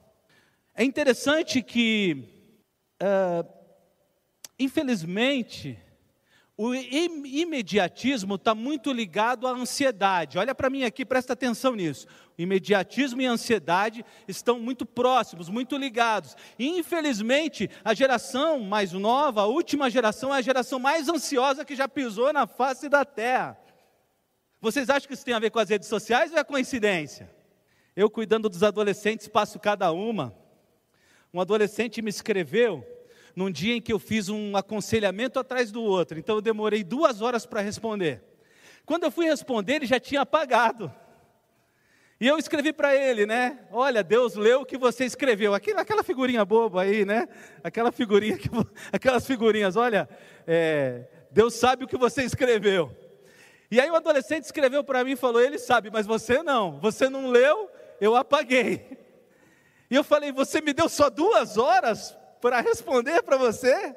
É 0.74 0.84
interessante 0.84 1.62
que, 1.62 2.28
uh, 3.02 3.48
infelizmente, 4.58 5.78
o 6.58 6.74
imediatismo 6.74 8.36
está 8.36 8.54
muito 8.54 8.90
ligado 8.90 9.46
à 9.46 9.50
ansiedade. 9.50 10.38
Olha 10.38 10.54
para 10.54 10.70
mim 10.70 10.84
aqui, 10.84 11.04
presta 11.04 11.34
atenção 11.34 11.74
nisso. 11.74 12.06
O 12.38 12.40
imediatismo 12.40 13.20
e 13.20 13.26
a 13.26 13.32
ansiedade 13.32 14.02
estão 14.26 14.58
muito 14.58 14.86
próximos, 14.86 15.50
muito 15.50 15.76
ligados. 15.76 16.34
Infelizmente, 16.58 17.68
a 17.84 17.92
geração 17.92 18.60
mais 18.60 18.92
nova, 18.92 19.42
a 19.42 19.46
última 19.46 19.90
geração, 19.90 20.34
é 20.34 20.38
a 20.38 20.42
geração 20.42 20.78
mais 20.78 21.10
ansiosa 21.10 21.62
que 21.62 21.76
já 21.76 21.86
pisou 21.86 22.32
na 22.32 22.46
face 22.46 22.88
da 22.88 23.04
terra. 23.04 23.58
Vocês 24.58 24.88
acham 24.88 25.06
que 25.06 25.14
isso 25.14 25.26
tem 25.26 25.34
a 25.34 25.38
ver 25.38 25.50
com 25.50 25.58
as 25.58 25.68
redes 25.68 25.88
sociais 25.88 26.32
ou 26.32 26.38
é 26.38 26.44
coincidência? 26.44 27.30
Eu, 27.94 28.08
cuidando 28.08 28.48
dos 28.48 28.62
adolescentes, 28.62 29.28
passo 29.28 29.58
cada 29.58 29.92
uma. 29.92 30.34
Um 31.34 31.40
adolescente 31.40 32.00
me 32.00 32.08
escreveu 32.08 32.95
num 33.36 33.50
dia 33.50 33.74
em 33.74 33.82
que 33.82 33.92
eu 33.92 33.98
fiz 33.98 34.30
um 34.30 34.56
aconselhamento 34.56 35.38
atrás 35.38 35.70
do 35.70 35.82
outro, 35.82 36.18
então 36.18 36.36
eu 36.36 36.40
demorei 36.40 36.82
duas 36.82 37.20
horas 37.20 37.44
para 37.44 37.60
responder. 37.60 38.24
Quando 38.86 39.04
eu 39.04 39.10
fui 39.10 39.26
responder, 39.26 39.74
ele 39.74 39.86
já 39.86 40.00
tinha 40.00 40.22
apagado. 40.22 40.90
E 42.18 42.26
eu 42.26 42.38
escrevi 42.38 42.72
para 42.72 42.96
ele, 42.96 43.26
né? 43.26 43.58
Olha, 43.70 44.02
Deus 44.02 44.36
leu 44.36 44.62
o 44.62 44.64
que 44.64 44.78
você 44.78 45.04
escreveu. 45.04 45.52
Aquela, 45.52 45.82
aquela 45.82 46.02
figurinha 46.02 46.42
boba 46.46 46.80
aí, 46.80 47.04
né? 47.04 47.28
Aquela 47.62 47.92
figurinha, 47.92 48.38
que, 48.38 48.48
aquelas 48.90 49.26
figurinhas. 49.26 49.76
Olha, 49.76 50.08
é, 50.46 51.06
Deus 51.30 51.52
sabe 51.52 51.84
o 51.84 51.86
que 51.86 51.98
você 51.98 52.22
escreveu. 52.22 52.90
E 53.70 53.78
aí 53.78 53.90
o 53.90 53.96
adolescente 53.96 54.44
escreveu 54.44 54.82
para 54.82 55.04
mim 55.04 55.12
e 55.12 55.16
falou: 55.16 55.42
Ele 55.42 55.58
sabe, 55.58 55.90
mas 55.90 56.06
você 56.06 56.42
não. 56.42 56.80
Você 56.80 57.10
não 57.10 57.28
leu, 57.28 57.68
eu 58.00 58.16
apaguei. 58.16 58.96
E 59.90 59.94
eu 59.94 60.02
falei: 60.02 60.32
Você 60.32 60.62
me 60.62 60.72
deu 60.72 60.88
só 60.88 61.10
duas 61.10 61.58
horas 61.58 62.16
para 62.40 62.60
responder 62.60 63.22
para 63.22 63.36
você? 63.36 63.94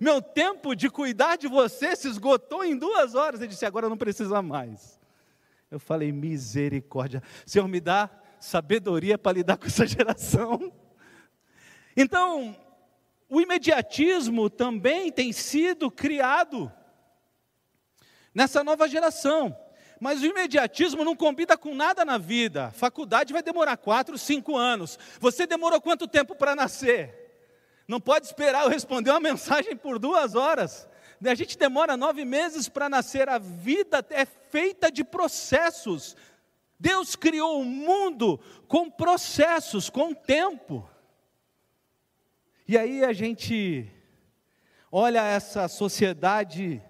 Meu 0.00 0.20
tempo 0.20 0.74
de 0.74 0.90
cuidar 0.90 1.36
de 1.36 1.48
você 1.48 1.96
se 1.96 2.08
esgotou 2.08 2.64
em 2.64 2.76
duas 2.76 3.14
horas. 3.14 3.40
Ele 3.40 3.48
disse: 3.48 3.66
agora 3.66 3.88
não 3.88 3.96
precisa 3.96 4.42
mais. 4.42 4.98
Eu 5.70 5.78
falei: 5.78 6.12
misericórdia, 6.12 7.22
Senhor, 7.46 7.66
me 7.66 7.80
dá 7.80 8.10
sabedoria 8.38 9.18
para 9.18 9.32
lidar 9.32 9.56
com 9.56 9.66
essa 9.66 9.86
geração. 9.86 10.72
Então, 11.96 12.56
o 13.28 13.40
imediatismo 13.40 14.48
também 14.48 15.10
tem 15.10 15.32
sido 15.32 15.90
criado 15.90 16.72
nessa 18.34 18.62
nova 18.62 18.88
geração. 18.88 19.56
Mas 20.00 20.22
o 20.22 20.26
imediatismo 20.26 21.04
não 21.04 21.16
combina 21.16 21.56
com 21.56 21.74
nada 21.74 22.04
na 22.04 22.18
vida. 22.18 22.70
Faculdade 22.70 23.32
vai 23.32 23.42
demorar 23.42 23.76
quatro, 23.76 24.16
cinco 24.16 24.56
anos. 24.56 24.96
Você 25.18 25.44
demorou 25.44 25.80
quanto 25.80 26.06
tempo 26.06 26.36
para 26.36 26.54
nascer? 26.54 27.17
Não 27.88 27.98
pode 27.98 28.26
esperar 28.26 28.64
eu 28.64 28.68
responder 28.68 29.10
uma 29.10 29.18
mensagem 29.32 29.74
por 29.74 29.98
duas 29.98 30.34
horas. 30.34 30.86
A 31.24 31.34
gente 31.34 31.56
demora 31.56 31.96
nove 31.96 32.24
meses 32.24 32.68
para 32.68 32.88
nascer. 32.88 33.28
A 33.30 33.38
vida 33.38 34.04
é 34.10 34.26
feita 34.26 34.92
de 34.92 35.02
processos. 35.02 36.14
Deus 36.78 37.16
criou 37.16 37.60
o 37.60 37.64
mundo 37.64 38.38
com 38.68 38.90
processos, 38.90 39.88
com 39.88 40.12
tempo. 40.12 40.88
E 42.68 42.76
aí 42.76 43.02
a 43.02 43.14
gente 43.14 43.90
olha 44.92 45.24
essa 45.24 45.66
sociedade 45.66 46.82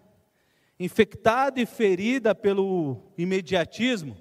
infectada 0.79 1.61
e 1.61 1.67
ferida 1.67 2.35
pelo 2.35 3.01
imediatismo. 3.17 4.21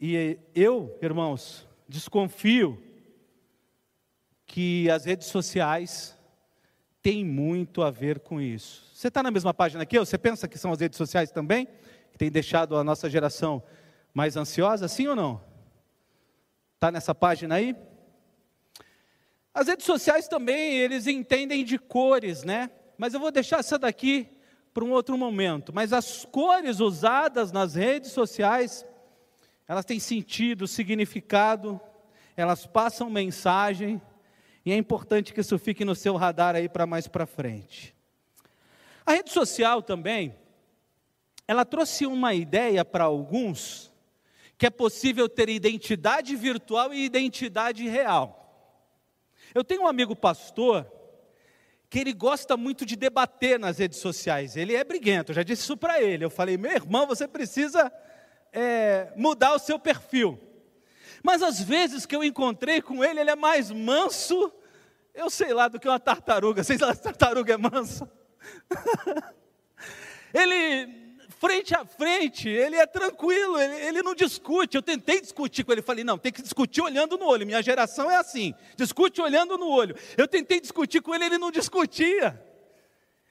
E 0.00 0.38
eu, 0.54 0.98
irmãos, 1.00 1.66
desconfio 1.88 2.82
que 4.48 4.90
as 4.90 5.04
redes 5.04 5.28
sociais 5.28 6.18
têm 7.02 7.24
muito 7.24 7.82
a 7.82 7.90
ver 7.90 8.18
com 8.18 8.40
isso. 8.40 8.90
Você 8.94 9.08
está 9.08 9.22
na 9.22 9.30
mesma 9.30 9.52
página 9.52 9.84
que 9.84 9.96
eu? 9.96 10.04
Você 10.04 10.16
pensa 10.16 10.48
que 10.48 10.58
são 10.58 10.72
as 10.72 10.80
redes 10.80 10.96
sociais 10.96 11.30
também 11.30 11.68
que 12.10 12.18
têm 12.18 12.30
deixado 12.30 12.76
a 12.76 12.82
nossa 12.82 13.08
geração 13.10 13.62
mais 14.12 14.36
ansiosa, 14.36 14.88
sim 14.88 15.06
ou 15.06 15.14
não? 15.14 15.40
Está 16.74 16.90
nessa 16.90 17.14
página 17.14 17.56
aí? 17.56 17.76
As 19.52 19.68
redes 19.68 19.84
sociais 19.84 20.26
também, 20.26 20.78
eles 20.78 21.06
entendem 21.06 21.62
de 21.62 21.78
cores, 21.78 22.42
né? 22.42 22.70
Mas 22.96 23.12
eu 23.12 23.20
vou 23.20 23.30
deixar 23.30 23.58
essa 23.58 23.78
daqui 23.78 24.28
para 24.72 24.84
um 24.84 24.92
outro 24.92 25.18
momento. 25.18 25.74
Mas 25.74 25.92
as 25.92 26.24
cores 26.24 26.80
usadas 26.80 27.52
nas 27.52 27.74
redes 27.74 28.12
sociais, 28.12 28.84
elas 29.66 29.84
têm 29.84 30.00
sentido, 30.00 30.66
significado, 30.66 31.78
elas 32.34 32.66
passam 32.66 33.10
mensagem, 33.10 34.00
e 34.64 34.72
é 34.72 34.76
importante 34.76 35.32
que 35.32 35.40
isso 35.40 35.58
fique 35.58 35.84
no 35.84 35.94
seu 35.94 36.16
radar 36.16 36.54
aí 36.54 36.68
para 36.68 36.86
mais 36.86 37.06
para 37.06 37.26
frente. 37.26 37.94
A 39.04 39.12
rede 39.12 39.32
social 39.32 39.82
também, 39.82 40.34
ela 41.46 41.64
trouxe 41.64 42.06
uma 42.06 42.34
ideia 42.34 42.84
para 42.84 43.04
alguns 43.04 43.90
que 44.58 44.66
é 44.66 44.70
possível 44.70 45.28
ter 45.28 45.48
identidade 45.48 46.34
virtual 46.34 46.92
e 46.92 47.04
identidade 47.04 47.88
real. 47.88 48.38
Eu 49.54 49.64
tenho 49.64 49.82
um 49.82 49.86
amigo 49.86 50.14
pastor 50.14 50.86
que 51.88 51.98
ele 51.98 52.12
gosta 52.12 52.56
muito 52.56 52.84
de 52.84 52.96
debater 52.96 53.58
nas 53.58 53.78
redes 53.78 53.98
sociais. 53.98 54.56
Ele 54.56 54.74
é 54.74 54.84
briguento, 54.84 55.30
eu 55.30 55.36
já 55.36 55.42
disse 55.42 55.62
isso 55.62 55.76
para 55.76 56.02
ele. 56.02 56.24
Eu 56.24 56.30
falei, 56.30 56.58
meu 56.58 56.72
irmão, 56.72 57.06
você 57.06 57.26
precisa 57.26 57.90
é, 58.52 59.12
mudar 59.16 59.54
o 59.54 59.58
seu 59.58 59.78
perfil. 59.78 60.38
Mas 61.22 61.42
às 61.42 61.60
vezes 61.60 62.06
que 62.06 62.14
eu 62.14 62.24
encontrei 62.24 62.80
com 62.80 63.04
ele, 63.04 63.20
ele 63.20 63.30
é 63.30 63.36
mais 63.36 63.70
manso 63.70 64.52
eu 65.18 65.28
sei 65.28 65.52
lá 65.52 65.66
do 65.66 65.80
que 65.80 65.88
uma 65.88 65.98
tartaruga. 65.98 66.62
Vocês 66.62 66.78
lá, 66.78 66.94
tartaruga 66.94 67.54
é 67.54 67.56
mansa? 67.56 68.08
ele, 70.32 71.16
frente 71.40 71.74
a 71.74 71.84
frente, 71.84 72.48
ele 72.48 72.76
é 72.76 72.86
tranquilo, 72.86 73.58
ele, 73.58 73.74
ele, 73.84 74.02
não 74.02 74.14
discute. 74.14 74.76
Eu 74.76 74.82
tentei 74.82 75.20
discutir 75.20 75.64
com 75.64 75.72
ele, 75.72 75.82
falei, 75.82 76.04
não, 76.04 76.16
tem 76.16 76.30
que 76.30 76.40
discutir 76.40 76.82
olhando 76.82 77.18
no 77.18 77.26
olho. 77.26 77.44
Minha 77.44 77.60
geração 77.60 78.08
é 78.08 78.14
assim, 78.14 78.54
discute 78.76 79.20
olhando 79.20 79.58
no 79.58 79.68
olho. 79.68 79.96
Eu 80.16 80.28
tentei 80.28 80.60
discutir 80.60 81.02
com 81.02 81.12
ele, 81.12 81.24
ele 81.24 81.38
não 81.38 81.50
discutia. 81.50 82.40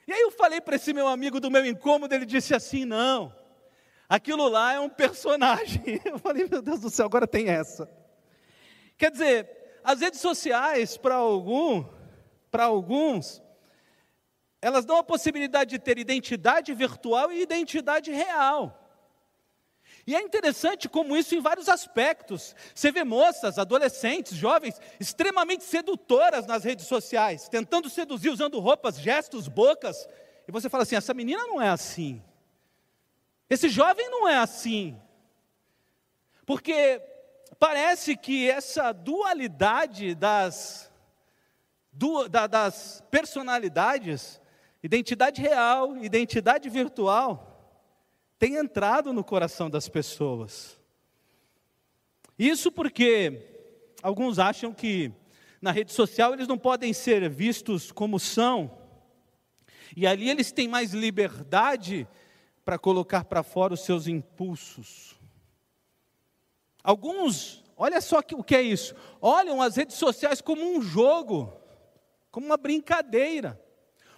E 0.06 0.12
aí 0.12 0.20
eu 0.20 0.30
falei 0.30 0.60
para 0.60 0.76
esse 0.76 0.92
meu 0.92 1.08
amigo 1.08 1.40
do 1.40 1.50
meu 1.50 1.64
incômodo, 1.64 2.14
ele 2.14 2.26
disse 2.26 2.54
assim: 2.54 2.84
não, 2.84 3.32
aquilo 4.08 4.48
lá 4.48 4.74
é 4.74 4.80
um 4.80 4.88
personagem. 4.88 6.00
Eu 6.04 6.18
falei, 6.18 6.46
meu 6.48 6.62
Deus 6.62 6.80
do 6.80 6.90
céu, 6.90 7.06
agora 7.06 7.26
tem 7.26 7.48
essa. 7.48 7.88
Quer 8.96 9.10
dizer, 9.10 9.80
as 9.84 10.00
redes 10.00 10.20
sociais, 10.20 10.96
para 10.96 11.16
algum, 11.16 11.84
para 12.50 12.64
alguns, 12.64 13.42
elas 14.60 14.84
dão 14.84 14.96
a 14.96 15.04
possibilidade 15.04 15.70
de 15.70 15.78
ter 15.78 15.98
identidade 15.98 16.74
virtual 16.74 17.30
e 17.30 17.42
identidade 17.42 18.10
real. 18.10 18.74
E 20.06 20.16
é 20.16 20.22
interessante 20.22 20.88
como 20.88 21.16
isso 21.16 21.34
em 21.34 21.40
vários 21.40 21.68
aspectos. 21.68 22.56
Você 22.74 22.90
vê 22.90 23.04
moças, 23.04 23.58
adolescentes, 23.58 24.34
jovens, 24.34 24.80
extremamente 24.98 25.64
sedutoras 25.64 26.46
nas 26.46 26.64
redes 26.64 26.86
sociais, 26.86 27.46
tentando 27.48 27.90
seduzir, 27.90 28.30
usando 28.30 28.58
roupas, 28.58 28.98
gestos, 28.98 29.48
bocas. 29.48 30.08
E 30.46 30.50
você 30.50 30.70
fala 30.70 30.84
assim: 30.84 30.96
essa 30.96 31.12
menina 31.12 31.46
não 31.46 31.60
é 31.60 31.68
assim. 31.68 32.22
Esse 33.48 33.68
jovem 33.68 34.10
não 34.10 34.28
é 34.28 34.36
assim. 34.36 35.00
Porque 36.44 37.00
parece 37.58 38.16
que 38.16 38.48
essa 38.48 38.92
dualidade 38.92 40.14
das, 40.14 40.90
du, 41.92 42.28
da, 42.28 42.46
das 42.46 43.02
personalidades, 43.10 44.40
identidade 44.82 45.40
real, 45.40 45.96
identidade 45.96 46.68
virtual, 46.68 47.48
tem 48.38 48.56
entrado 48.56 49.12
no 49.12 49.24
coração 49.24 49.68
das 49.68 49.88
pessoas. 49.88 50.78
Isso 52.38 52.70
porque 52.70 53.42
alguns 54.02 54.38
acham 54.38 54.72
que 54.72 55.12
na 55.60 55.72
rede 55.72 55.92
social 55.92 56.32
eles 56.32 56.46
não 56.46 56.56
podem 56.56 56.92
ser 56.92 57.28
vistos 57.28 57.90
como 57.90 58.20
são, 58.20 58.78
e 59.96 60.06
ali 60.06 60.30
eles 60.30 60.52
têm 60.52 60.68
mais 60.68 60.92
liberdade 60.92 62.06
para 62.68 62.78
colocar 62.78 63.24
para 63.24 63.42
fora 63.42 63.72
os 63.72 63.80
seus 63.80 64.06
impulsos. 64.06 65.18
Alguns 66.84 67.64
olha 67.74 67.98
só 67.98 68.18
o 68.18 68.44
que 68.44 68.54
é 68.54 68.60
isso. 68.60 68.94
Olham 69.22 69.62
as 69.62 69.74
redes 69.76 69.96
sociais 69.96 70.42
como 70.42 70.62
um 70.62 70.82
jogo, 70.82 71.50
como 72.30 72.44
uma 72.44 72.58
brincadeira. 72.58 73.58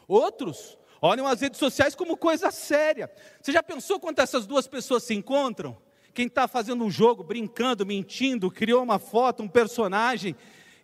Outros 0.09 0.77
olham 1.01 1.29
as 1.29 1.41
redes 1.41 1.61
sociais 1.61 1.95
como 1.95 2.17
coisa 2.17 2.51
séria. 2.51 3.09
Você 3.41 3.53
já 3.53 3.63
pensou 3.63 4.01
quando 4.01 4.19
essas 4.19 4.49
duas 4.49 4.67
pessoas 4.67 5.05
se 5.05 5.15
encontram? 5.15 5.79
Quem 6.13 6.27
está 6.27 6.49
fazendo 6.49 6.83
um 6.83 6.91
jogo, 6.91 7.23
brincando, 7.23 7.87
mentindo, 7.87 8.51
criou 8.51 8.83
uma 8.83 8.99
foto, 8.99 9.45
um 9.45 9.49
personagem, 9.49 10.35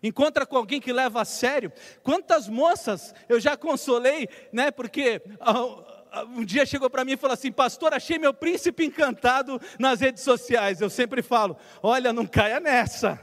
encontra 0.01 0.45
com 0.45 0.55
alguém 0.55 0.79
que 0.79 0.93
leva 0.93 1.19
a 1.19 1.25
sério. 1.25 1.73
Quantas 2.01 2.47
moças 2.47 3.13
eu 3.27 3.41
já 3.41 3.57
consolei, 3.57 4.29
né? 4.53 4.71
Porque 4.71 5.21
ah, 5.41 5.86
um 6.25 6.43
dia 6.43 6.65
chegou 6.65 6.89
para 6.89 7.05
mim 7.05 7.13
e 7.13 7.17
falou 7.17 7.33
assim: 7.33 7.51
Pastor, 7.51 7.93
achei 7.93 8.17
meu 8.17 8.33
príncipe 8.33 8.85
encantado 8.85 9.59
nas 9.77 9.99
redes 9.99 10.23
sociais. 10.23 10.81
Eu 10.81 10.89
sempre 10.89 11.21
falo: 11.21 11.57
Olha, 11.81 12.13
não 12.13 12.25
caia 12.25 12.59
nessa. 12.59 13.19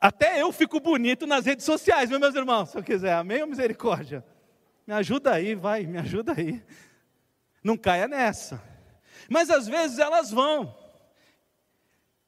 Até 0.00 0.40
eu 0.40 0.52
fico 0.52 0.78
bonito 0.78 1.26
nas 1.26 1.44
redes 1.44 1.64
sociais, 1.64 2.08
meus 2.10 2.34
irmãos. 2.34 2.70
Se 2.70 2.78
eu 2.78 2.82
quiser, 2.82 3.14
amém 3.14 3.42
ou 3.42 3.48
misericórdia? 3.48 4.24
Me 4.86 4.94
ajuda 4.94 5.32
aí, 5.34 5.54
vai, 5.54 5.84
me 5.84 5.98
ajuda 5.98 6.34
aí. 6.36 6.62
Não 7.62 7.76
caia 7.76 8.06
nessa. 8.06 8.62
Mas 9.28 9.50
às 9.50 9.66
vezes 9.66 9.98
elas 9.98 10.30
vão. 10.30 10.74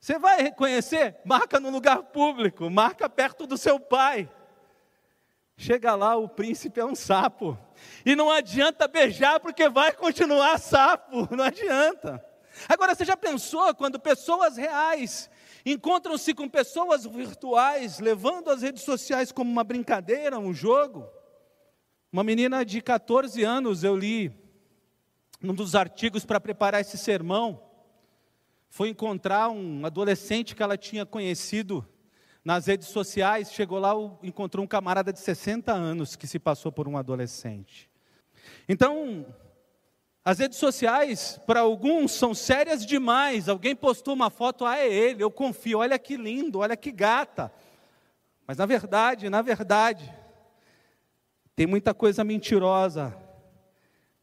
Você 0.01 0.19
vai 0.19 0.43
reconhecer? 0.43 1.17
Marca 1.25 1.61
no 1.61 1.71
lugar 1.71 2.03
público, 2.05 2.69
marca 2.71 3.09
perto 3.09 3.47
do 3.47 3.57
seu 3.57 3.79
pai. 3.79 4.29
Chega 5.61 5.95
lá, 5.95 6.17
o 6.17 6.27
príncipe 6.27 6.81
é 6.81 6.85
um 6.87 6.95
sapo. 6.95 7.59
E 8.07 8.17
não 8.17 8.31
adianta 8.31 8.89
beijar, 8.89 9.39
porque 9.41 9.69
vai 9.69 9.93
continuar 9.93 10.59
sapo. 10.59 11.29
Não 11.37 11.45
adianta. 11.45 12.25
Agora, 12.67 12.95
você 12.95 13.05
já 13.05 13.15
pensou 13.15 13.75
quando 13.75 14.01
pessoas 14.01 14.57
reais 14.57 15.29
encontram-se 15.67 16.33
com 16.33 16.49
pessoas 16.49 17.05
virtuais, 17.05 17.99
levando 17.99 18.49
as 18.49 18.63
redes 18.63 18.85
sociais 18.85 19.31
como 19.31 19.51
uma 19.51 19.63
brincadeira, 19.63 20.39
um 20.39 20.55
jogo? 20.55 21.07
Uma 22.11 22.25
menina 22.25 22.65
de 22.65 22.81
14 22.81 23.45
anos, 23.45 23.85
eu 23.85 23.95
li 23.95 24.33
num 25.43 25.53
dos 25.55 25.75
artigos 25.75 26.25
para 26.25 26.41
preparar 26.41 26.81
esse 26.81 26.97
sermão, 26.97 27.63
foi 28.71 28.89
encontrar 28.89 29.51
um 29.51 29.85
adolescente 29.85 30.57
que 30.57 30.63
ela 30.63 30.79
tinha 30.79 31.05
conhecido 31.05 31.87
nas 32.45 32.67
redes 32.67 32.89
sociais, 32.89 33.53
chegou 33.53 33.79
lá, 33.79 33.93
encontrou 34.23 34.65
um 34.65 34.69
camarada 34.69 35.13
de 35.13 35.21
60 35.21 35.73
anos 35.73 36.17
que 36.17 36.27
se 36.27 36.39
passou 36.39 36.73
por 36.73 36.89
um 36.89 36.97
adolescente. 36.97 37.91
Então, 38.69 39.27
as 40.25 40.39
redes 40.39 40.59
sociais, 40.59 41.41
para 41.47 41.61
alguns, 41.61 42.13
são 42.13 42.35
sérias 42.35 42.85
demais. 42.85 43.49
Alguém 43.49 43.75
postou 43.75 44.15
uma 44.15 44.31
foto, 44.31 44.65
ah, 44.65 44.79
é 44.79 44.91
ele, 44.91 45.23
eu 45.23 45.31
confio, 45.31 45.79
olha 45.79 45.99
que 45.99 46.17
lindo, 46.17 46.59
olha 46.61 46.77
que 46.77 46.91
gata. 46.93 47.53
Mas 48.47 48.57
na 48.59 48.67
verdade, 48.67 49.31
na 49.31 49.43
verdade, 49.43 50.13
tem 51.55 51.67
muita 51.67 51.95
coisa 51.95 52.25
mentirosa, 52.25 53.17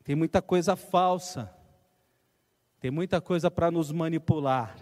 tem 0.03 0.15
muita 0.15 0.41
coisa 0.41 0.75
falsa, 0.75 1.53
tem 2.80 2.91
muita 2.91 3.21
coisa 3.21 3.49
para 3.49 3.71
nos 3.71 3.91
manipular. 3.91 4.75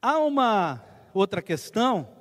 Há 0.00 0.18
uma 0.18 0.84
outra 1.12 1.40
questão 1.40 2.13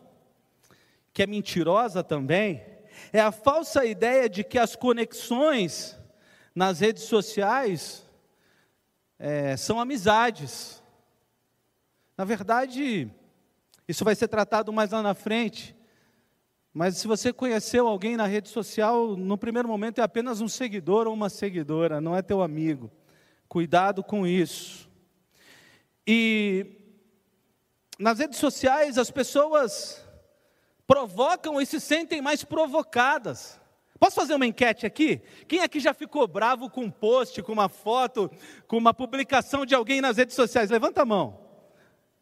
que 1.13 1.21
é 1.21 1.27
mentirosa 1.27 2.03
também, 2.03 2.65
é 3.11 3.19
a 3.19 3.31
falsa 3.31 3.85
ideia 3.85 4.27
de 4.27 4.43
que 4.43 4.57
as 4.57 4.75
conexões 4.75 5.97
nas 6.55 6.79
redes 6.79 7.03
sociais 7.03 8.05
é, 9.19 9.55
são 9.55 9.79
amizades. 9.79 10.81
Na 12.17 12.25
verdade, 12.25 13.11
isso 13.87 14.03
vai 14.03 14.15
ser 14.15 14.27
tratado 14.27 14.73
mais 14.73 14.91
lá 14.91 15.01
na 15.01 15.13
frente. 15.13 15.75
Mas 16.73 16.97
se 16.97 17.07
você 17.07 17.31
conheceu 17.31 17.87
alguém 17.87 18.17
na 18.17 18.25
rede 18.25 18.49
social, 18.49 19.15
no 19.15 19.37
primeiro 19.37 19.67
momento 19.67 19.99
é 19.99 20.03
apenas 20.03 20.41
um 20.41 20.47
seguidor 20.47 21.05
ou 21.05 21.13
uma 21.13 21.29
seguidora, 21.29 22.01
não 22.01 22.15
é 22.15 22.21
teu 22.21 22.41
amigo. 22.41 22.91
Cuidado 23.47 24.03
com 24.03 24.25
isso. 24.25 24.89
E 26.07 26.65
nas 27.99 28.17
redes 28.17 28.39
sociais 28.39 28.97
as 28.97 29.11
pessoas 29.11 30.03
provocam 30.93 31.59
e 31.59 31.65
se 31.65 31.79
sentem 31.79 32.21
mais 32.21 32.43
provocadas. 32.43 33.59
Posso 33.99 34.15
fazer 34.15 34.35
uma 34.35 34.45
enquete 34.45 34.85
aqui? 34.85 35.19
Quem 35.47 35.61
aqui 35.61 35.79
já 35.79 35.91
ficou 35.91 36.27
bravo 36.27 36.69
com 36.69 36.81
um 36.81 36.91
post, 36.91 37.41
com 37.41 37.51
uma 37.51 37.67
foto, 37.67 38.29
com 38.67 38.77
uma 38.77 38.93
publicação 38.93 39.65
de 39.65 39.73
alguém 39.73 40.01
nas 40.01 40.17
redes 40.17 40.35
sociais? 40.35 40.69
Levanta 40.69 41.01
a 41.01 41.05
mão. 41.05 41.39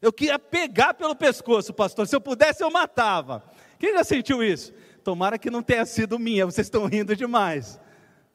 Eu 0.02 0.14
queria 0.14 0.40
pegar 0.40 0.94
pelo 0.94 1.14
pescoço, 1.14 1.74
pastor. 1.74 2.08
Se 2.08 2.16
eu 2.16 2.22
pudesse, 2.22 2.64
eu 2.64 2.72
matava. 2.72 3.44
Quem 3.78 3.92
já 3.94 4.06
sentiu 4.06 4.42
isso? 4.42 4.74
Tomara 5.04 5.38
que 5.38 5.50
não 5.50 5.62
tenha 5.62 5.86
sido 5.86 6.18
minha, 6.18 6.46
vocês 6.46 6.68
estão 6.68 6.86
rindo 6.86 7.14
demais. 7.14 7.78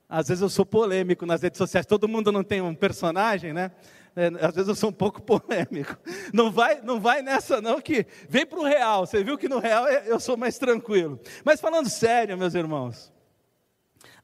Às 0.06 0.28
vezes 0.28 0.42
eu 0.42 0.50
sou 0.50 0.66
polêmico 0.66 1.24
nas 1.24 1.40
redes 1.40 1.56
sociais, 1.56 1.86
todo 1.86 2.06
mundo 2.06 2.30
não 2.30 2.44
tem 2.44 2.60
um 2.60 2.74
personagem, 2.74 3.54
né? 3.54 3.70
É, 4.16 4.28
às 4.46 4.54
vezes 4.54 4.68
eu 4.68 4.74
sou 4.74 4.88
um 4.88 4.94
pouco 4.94 5.20
polêmico. 5.20 5.98
Não 6.32 6.50
vai, 6.50 6.80
não 6.80 6.98
vai 6.98 7.20
nessa 7.20 7.60
não 7.60 7.82
que 7.82 8.06
vem 8.26 8.46
para 8.46 8.58
o 8.58 8.64
real. 8.64 9.06
Você 9.06 9.22
viu 9.22 9.36
que 9.36 9.48
no 9.48 9.58
real 9.58 9.86
é, 9.86 10.04
eu 10.06 10.18
sou 10.18 10.38
mais 10.38 10.56
tranquilo. 10.56 11.20
Mas 11.44 11.60
falando 11.60 11.90
sério, 11.90 12.38
meus 12.38 12.54
irmãos, 12.54 13.12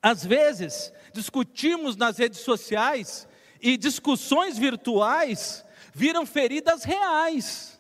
às 0.01 0.25
vezes 0.25 0.91
discutimos 1.13 1.95
nas 1.95 2.17
redes 2.17 2.41
sociais 2.41 3.29
e 3.61 3.77
discussões 3.77 4.57
virtuais 4.57 5.63
viram 5.93 6.25
feridas 6.25 6.85
reais. 6.85 7.79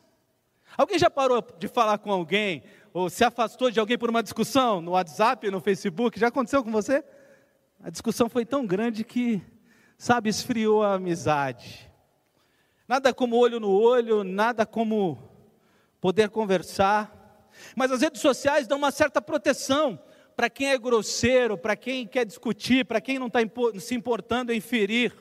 Alguém 0.76 0.98
já 0.98 1.08
parou 1.08 1.42
de 1.58 1.66
falar 1.66 1.96
com 1.96 2.12
alguém 2.12 2.62
ou 2.92 3.08
se 3.08 3.24
afastou 3.24 3.70
de 3.70 3.80
alguém 3.80 3.96
por 3.96 4.10
uma 4.10 4.22
discussão 4.22 4.82
no 4.82 4.90
WhatsApp, 4.92 5.50
no 5.50 5.62
Facebook? 5.62 6.20
Já 6.20 6.28
aconteceu 6.28 6.62
com 6.62 6.70
você? 6.70 7.02
A 7.82 7.88
discussão 7.88 8.28
foi 8.28 8.44
tão 8.44 8.66
grande 8.66 9.02
que, 9.02 9.42
sabe, 9.96 10.28
esfriou 10.28 10.82
a 10.82 10.94
amizade. 10.94 11.91
Nada 12.86 13.14
como 13.14 13.36
olho 13.36 13.60
no 13.60 13.70
olho, 13.70 14.24
nada 14.24 14.66
como 14.66 15.30
poder 16.00 16.28
conversar. 16.30 17.48
Mas 17.76 17.92
as 17.92 18.00
redes 18.02 18.20
sociais 18.20 18.66
dão 18.66 18.78
uma 18.78 18.90
certa 18.90 19.22
proteção 19.22 19.98
para 20.36 20.50
quem 20.50 20.68
é 20.68 20.78
grosseiro, 20.78 21.56
para 21.56 21.76
quem 21.76 22.06
quer 22.06 22.24
discutir, 22.24 22.84
para 22.84 23.00
quem 23.00 23.18
não 23.18 23.28
está 23.28 23.40
se 23.78 23.94
importando 23.94 24.52
em 24.52 24.60
ferir. 24.60 25.14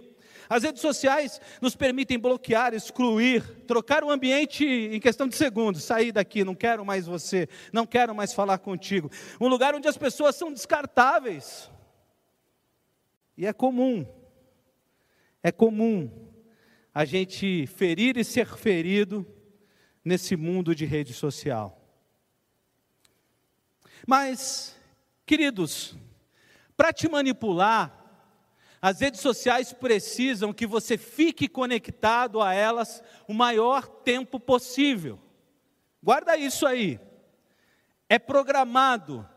As 0.49 0.63
redes 0.63 0.81
sociais 0.81 1.39
nos 1.61 1.77
permitem 1.77 2.19
bloquear, 2.19 2.73
excluir, 2.73 3.41
trocar 3.65 4.03
o 4.03 4.11
ambiente 4.11 4.65
em 4.65 4.99
questão 4.99 5.27
de 5.27 5.35
segundos, 5.35 5.83
sair 5.83 6.11
daqui, 6.11 6.43
não 6.43 6.55
quero 6.55 6.83
mais 6.83 7.05
você, 7.05 7.47
não 7.71 7.85
quero 7.85 8.13
mais 8.13 8.33
falar 8.33 8.57
contigo. 8.57 9.09
Um 9.39 9.47
lugar 9.47 9.73
onde 9.73 9.87
as 9.87 9.97
pessoas 9.97 10.35
são 10.35 10.51
descartáveis. 10.51 11.69
E 13.37 13.45
é 13.45 13.53
comum, 13.53 14.05
é 15.41 15.53
comum 15.53 16.30
a 16.93 17.05
gente 17.05 17.65
ferir 17.67 18.17
e 18.17 18.23
ser 18.23 18.47
ferido 18.47 19.25
nesse 20.03 20.35
mundo 20.35 20.75
de 20.75 20.85
rede 20.85 21.13
social. 21.13 21.77
Mas, 24.05 24.75
queridos, 25.25 25.95
para 26.75 26.91
te 26.91 27.07
manipular, 27.07 27.97
as 28.81 28.99
redes 28.99 29.21
sociais 29.21 29.71
precisam 29.71 30.51
que 30.51 30.65
você 30.65 30.97
fique 30.97 31.47
conectado 31.47 32.41
a 32.41 32.53
elas 32.53 33.01
o 33.27 33.33
maior 33.33 33.87
tempo 33.87 34.39
possível. 34.39 35.19
Guarda 36.03 36.35
isso 36.35 36.65
aí. 36.65 36.99
É 38.09 38.17
programado. 38.17 39.27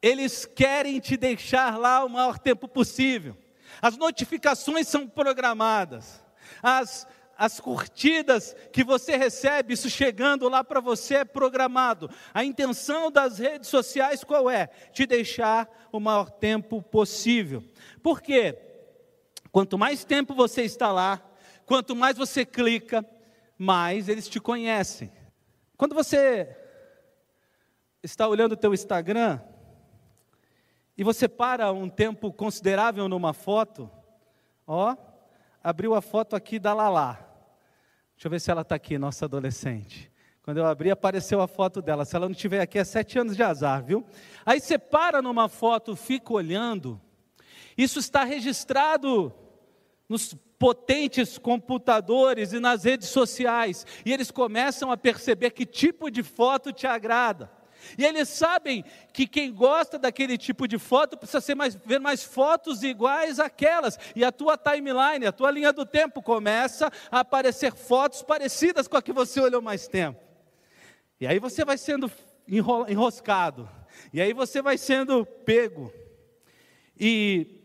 Eles 0.00 0.46
querem 0.46 1.00
te 1.00 1.16
deixar 1.16 1.76
lá 1.76 2.04
o 2.04 2.08
maior 2.08 2.38
tempo 2.38 2.68
possível. 2.68 3.36
As 3.82 3.96
notificações 3.96 4.86
são 4.86 5.08
programadas 5.08 6.23
as, 6.64 7.06
as 7.36 7.60
curtidas 7.60 8.56
que 8.72 8.82
você 8.82 9.18
recebe, 9.18 9.74
isso 9.74 9.90
chegando 9.90 10.48
lá 10.48 10.64
para 10.64 10.80
você 10.80 11.16
é 11.16 11.24
programado. 11.24 12.10
A 12.32 12.42
intenção 12.42 13.10
das 13.10 13.38
redes 13.38 13.68
sociais 13.68 14.24
qual 14.24 14.48
é? 14.48 14.68
Te 14.90 15.04
deixar 15.04 15.68
o 15.92 16.00
maior 16.00 16.30
tempo 16.30 16.80
possível. 16.80 17.62
Por 18.02 18.22
quê? 18.22 18.58
Quanto 19.52 19.76
mais 19.76 20.06
tempo 20.06 20.34
você 20.34 20.62
está 20.62 20.90
lá, 20.90 21.22
quanto 21.66 21.94
mais 21.94 22.16
você 22.16 22.46
clica, 22.46 23.04
mais 23.58 24.08
eles 24.08 24.26
te 24.26 24.40
conhecem. 24.40 25.12
Quando 25.76 25.94
você 25.94 26.56
está 28.02 28.26
olhando 28.26 28.52
o 28.52 28.56
teu 28.56 28.72
Instagram 28.72 29.38
e 30.96 31.04
você 31.04 31.28
para 31.28 31.70
um 31.72 31.90
tempo 31.90 32.32
considerável 32.32 33.06
numa 33.06 33.34
foto, 33.34 33.90
ó, 34.66 34.96
abriu 35.64 35.94
a 35.94 36.02
foto 36.02 36.36
aqui 36.36 36.58
da 36.58 36.74
Lala. 36.74 37.14
Deixa 38.14 38.26
eu 38.26 38.30
ver 38.30 38.38
se 38.38 38.50
ela 38.50 38.60
está 38.60 38.74
aqui, 38.74 38.98
nossa 38.98 39.24
adolescente. 39.24 40.12
Quando 40.42 40.58
eu 40.58 40.66
abri, 40.66 40.90
apareceu 40.90 41.40
a 41.40 41.48
foto 41.48 41.80
dela. 41.80 42.04
Se 42.04 42.14
ela 42.14 42.26
não 42.26 42.32
estiver 42.32 42.60
aqui, 42.60 42.78
é 42.78 42.84
sete 42.84 43.18
anos 43.18 43.34
de 43.34 43.42
azar, 43.42 43.82
viu? 43.82 44.04
Aí 44.44 44.60
você 44.60 44.78
para 44.78 45.22
numa 45.22 45.48
foto, 45.48 45.96
fica 45.96 46.34
olhando. 46.34 47.00
Isso 47.78 47.98
está 47.98 48.24
registrado 48.24 49.34
nos 50.06 50.34
potentes 50.58 51.38
computadores 51.38 52.52
e 52.52 52.60
nas 52.60 52.84
redes 52.84 53.08
sociais, 53.08 53.86
e 54.04 54.12
eles 54.12 54.30
começam 54.30 54.92
a 54.92 54.96
perceber 54.96 55.50
que 55.50 55.64
tipo 55.64 56.10
de 56.10 56.22
foto 56.22 56.72
te 56.72 56.86
agrada. 56.86 57.50
E 57.96 58.04
eles 58.04 58.28
sabem 58.28 58.84
que 59.12 59.26
quem 59.26 59.52
gosta 59.52 59.98
daquele 59.98 60.36
tipo 60.38 60.66
de 60.66 60.78
foto 60.78 61.16
precisa 61.16 61.40
ser 61.40 61.54
mais, 61.54 61.74
ver 61.74 62.00
mais 62.00 62.22
fotos 62.22 62.82
iguais 62.82 63.38
àquelas. 63.38 63.98
E 64.14 64.24
a 64.24 64.32
tua 64.32 64.56
timeline, 64.56 65.26
a 65.26 65.32
tua 65.32 65.50
linha 65.50 65.72
do 65.72 65.84
tempo 65.86 66.22
começa 66.22 66.90
a 67.10 67.20
aparecer 67.20 67.72
fotos 67.72 68.22
parecidas 68.22 68.88
com 68.88 68.96
a 68.96 69.02
que 69.02 69.12
você 69.12 69.40
olhou 69.40 69.62
mais 69.62 69.88
tempo. 69.88 70.20
E 71.20 71.26
aí 71.26 71.38
você 71.38 71.64
vai 71.64 71.78
sendo 71.78 72.10
enroscado. 72.46 73.68
E 74.12 74.20
aí 74.20 74.32
você 74.32 74.60
vai 74.60 74.76
sendo 74.76 75.24
pego. 75.24 75.92
E 76.98 77.60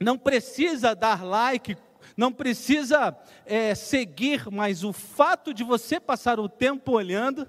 não 0.00 0.18
precisa 0.18 0.94
dar 0.94 1.24
like, 1.24 1.76
não 2.16 2.32
precisa 2.32 3.16
é, 3.44 3.74
seguir, 3.74 4.50
mas 4.50 4.84
o 4.84 4.92
fato 4.92 5.52
de 5.52 5.64
você 5.64 5.98
passar 5.98 6.38
o 6.38 6.48
tempo 6.48 6.92
olhando 6.92 7.48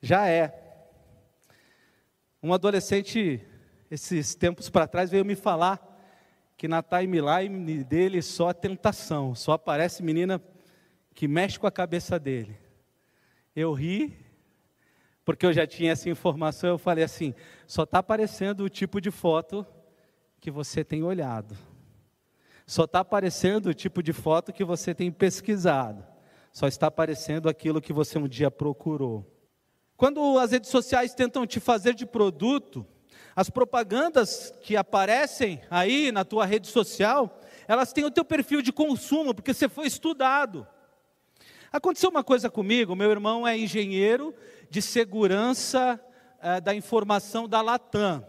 já 0.00 0.28
é. 0.28 0.63
Um 2.44 2.52
adolescente, 2.52 3.40
esses 3.90 4.34
tempos 4.34 4.68
para 4.68 4.86
trás, 4.86 5.10
veio 5.10 5.24
me 5.24 5.34
falar 5.34 5.80
que 6.58 6.68
na 6.68 6.82
timeline 6.82 7.82
dele 7.82 8.20
só 8.20 8.52
tentação, 8.52 9.34
só 9.34 9.52
aparece 9.52 10.02
menina 10.02 10.38
que 11.14 11.26
mexe 11.26 11.58
com 11.58 11.66
a 11.66 11.72
cabeça 11.72 12.18
dele. 12.18 12.54
Eu 13.56 13.72
ri, 13.72 14.14
porque 15.24 15.46
eu 15.46 15.54
já 15.54 15.66
tinha 15.66 15.92
essa 15.92 16.10
informação, 16.10 16.68
eu 16.68 16.76
falei 16.76 17.02
assim: 17.02 17.34
só 17.66 17.84
está 17.84 18.00
aparecendo 18.00 18.64
o 18.64 18.68
tipo 18.68 19.00
de 19.00 19.10
foto 19.10 19.66
que 20.38 20.50
você 20.50 20.84
tem 20.84 21.02
olhado, 21.02 21.56
só 22.66 22.84
está 22.84 23.00
aparecendo 23.00 23.68
o 23.68 23.74
tipo 23.74 24.02
de 24.02 24.12
foto 24.12 24.52
que 24.52 24.64
você 24.64 24.94
tem 24.94 25.10
pesquisado, 25.10 26.04
só 26.52 26.66
está 26.68 26.88
aparecendo 26.88 27.48
aquilo 27.48 27.80
que 27.80 27.90
você 27.90 28.18
um 28.18 28.28
dia 28.28 28.50
procurou. 28.50 29.33
Quando 29.96 30.38
as 30.38 30.50
redes 30.50 30.70
sociais 30.70 31.14
tentam 31.14 31.46
te 31.46 31.60
fazer 31.60 31.94
de 31.94 32.04
produto, 32.04 32.84
as 33.36 33.48
propagandas 33.48 34.52
que 34.60 34.76
aparecem 34.76 35.60
aí 35.70 36.10
na 36.10 36.24
tua 36.24 36.44
rede 36.44 36.66
social, 36.66 37.40
elas 37.68 37.92
têm 37.92 38.04
o 38.04 38.10
teu 38.10 38.24
perfil 38.24 38.60
de 38.60 38.72
consumo, 38.72 39.34
porque 39.34 39.54
você 39.54 39.68
foi 39.68 39.86
estudado. 39.86 40.66
Aconteceu 41.72 42.10
uma 42.10 42.24
coisa 42.24 42.50
comigo, 42.50 42.94
meu 42.94 43.10
irmão 43.10 43.46
é 43.46 43.56
engenheiro 43.56 44.34
de 44.68 44.82
segurança 44.82 46.00
é, 46.40 46.60
da 46.60 46.74
informação 46.74 47.48
da 47.48 47.60
Latam. 47.60 48.24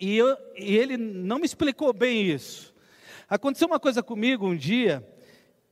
E, 0.00 0.16
eu, 0.16 0.36
e 0.56 0.76
ele 0.76 0.96
não 0.96 1.38
me 1.38 1.46
explicou 1.46 1.92
bem 1.92 2.22
isso. 2.22 2.74
Aconteceu 3.28 3.66
uma 3.66 3.80
coisa 3.80 4.02
comigo 4.02 4.46
um 4.46 4.56
dia 4.56 5.06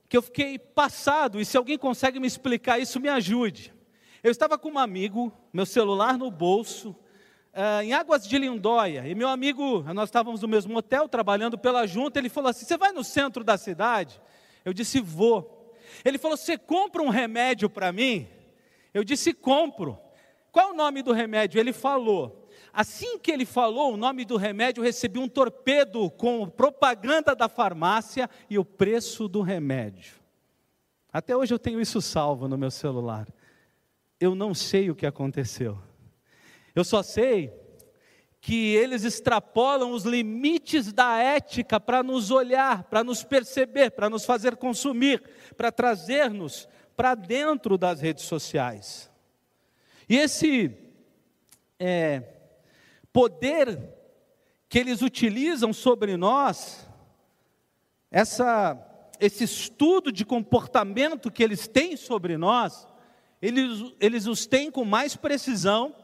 que 0.09 0.17
eu 0.17 0.23
fiquei 0.23 0.59
passado, 0.59 1.41
e 1.41 1.45
se 1.45 1.57
alguém 1.57 1.79
consegue 1.79 2.21
me 2.21 2.27
explicar 2.27 2.79
isso, 2.79 3.01
me 3.01 3.09
ajude. 3.09 3.76
Eu 4.27 4.33
estava 4.33 4.59
com 4.59 4.71
um 4.71 4.79
amigo, 4.81 5.33
meu 5.53 5.65
celular 5.65 6.19
no 6.19 6.33
bolso, 6.33 6.91
uh, 7.55 7.81
em 7.81 7.93
Águas 7.93 8.27
de 8.27 8.37
Lindóia, 8.37 9.07
e 9.07 9.15
meu 9.15 9.29
amigo, 9.29 9.85
nós 9.95 10.09
estávamos 10.09 10.43
no 10.43 10.49
mesmo 10.49 10.77
hotel, 10.77 11.09
trabalhando 11.09 11.57
pela 11.57 11.87
junta, 11.87 12.19
ele 12.19 12.29
falou 12.29 12.51
assim: 12.51 12.65
Você 12.65 12.77
vai 12.77 12.91
no 12.91 13.05
centro 13.05 13.45
da 13.45 13.57
cidade? 13.57 14.21
Eu 14.65 14.73
disse: 14.73 15.01
Vou. 15.01 15.73
Ele 16.05 16.19
falou: 16.19 16.37
Você 16.37 16.59
compra 16.59 17.05
um 17.05 17.09
remédio 17.09 17.71
para 17.71 17.93
mim? 17.93 18.27
Eu 18.93 19.05
disse: 19.05 19.33
Compro. 19.33 19.97
Qual 20.51 20.71
é 20.71 20.73
o 20.73 20.77
nome 20.77 21.03
do 21.03 21.13
remédio? 21.13 21.61
Ele 21.61 21.73
falou. 21.73 22.49
Assim 22.73 23.21
que 23.21 23.31
ele 23.31 23.47
falou 23.47 23.95
o 23.95 23.97
nome 23.97 24.25
do 24.25 24.37
remédio, 24.37 24.81
eu 24.81 24.85
recebi 24.85 25.21
um 25.21 25.29
torpedo 25.29 26.11
com 26.11 26.49
propaganda 26.49 27.33
da 27.33 27.49
farmácia 27.49 28.29
e 28.51 28.59
o 28.59 28.65
preço 28.65 29.29
do 29.29 29.41
remédio. 29.41 30.17
Até 31.13 31.37
hoje 31.37 31.55
eu 31.55 31.61
tenho 31.61 31.81
isso 31.81 32.03
salvo 32.03 32.49
no 32.49 32.59
meu 32.59 32.73
celular 32.73 33.29
eu 34.21 34.35
não 34.35 34.55
sei 34.55 34.91
o 34.91 34.95
que 34.95 35.07
aconteceu. 35.07 35.79
Eu 36.75 36.85
só 36.85 37.03
sei 37.03 37.53
que 38.41 38.75
eles 38.75 39.05
extrapolam 39.05 39.91
os 39.91 40.05
limites 40.05 40.93
da 40.93 41.19
ética 41.19 41.81
para 41.81 42.03
nos 42.03 42.31
olhar, 42.31 42.85
para 42.85 43.03
nos 43.03 43.25
perceber, 43.25 43.91
para 43.91 44.09
nos 44.09 44.25
fazer 44.25 44.57
consumir, 44.57 45.23
para 45.57 45.73
trazer-nos 45.73 46.69
para 46.97 47.15
dentro 47.15 47.77
das 47.77 48.01
redes 48.01 48.25
sociais. 48.25 49.11
E 50.09 50.17
esse 50.17 50.73
é, 51.79 52.23
poder 53.13 53.95
que 54.69 54.79
eles 54.79 55.03
utilizam 55.03 55.73
sobre 55.73 56.17
nós, 56.17 56.89
essa, 58.11 58.79
esse 59.21 59.45
estudo 59.45 60.11
de 60.11 60.25
comportamento 60.25 61.31
que 61.31 61.43
eles 61.43 61.69
têm 61.69 61.97
sobre 61.97 62.37
nós, 62.37 62.87
eles, 63.47 63.95
eles 64.01 64.27
os 64.27 64.45
têm 64.45 64.73
com 64.73 64.85
mais 64.85 65.15
precisão 65.15 65.95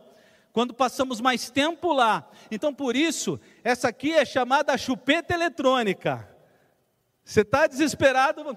quando 0.52 0.72
passamos 0.72 1.20
mais 1.20 1.50
tempo 1.50 1.92
lá. 1.92 2.30
Então, 2.52 2.72
por 2.72 2.94
isso, 2.94 3.40
essa 3.64 3.88
aqui 3.88 4.12
é 4.12 4.24
chamada 4.24 4.78
chupeta 4.78 5.34
eletrônica. 5.34 6.28
Você 7.24 7.40
está 7.40 7.66
desesperado? 7.66 8.56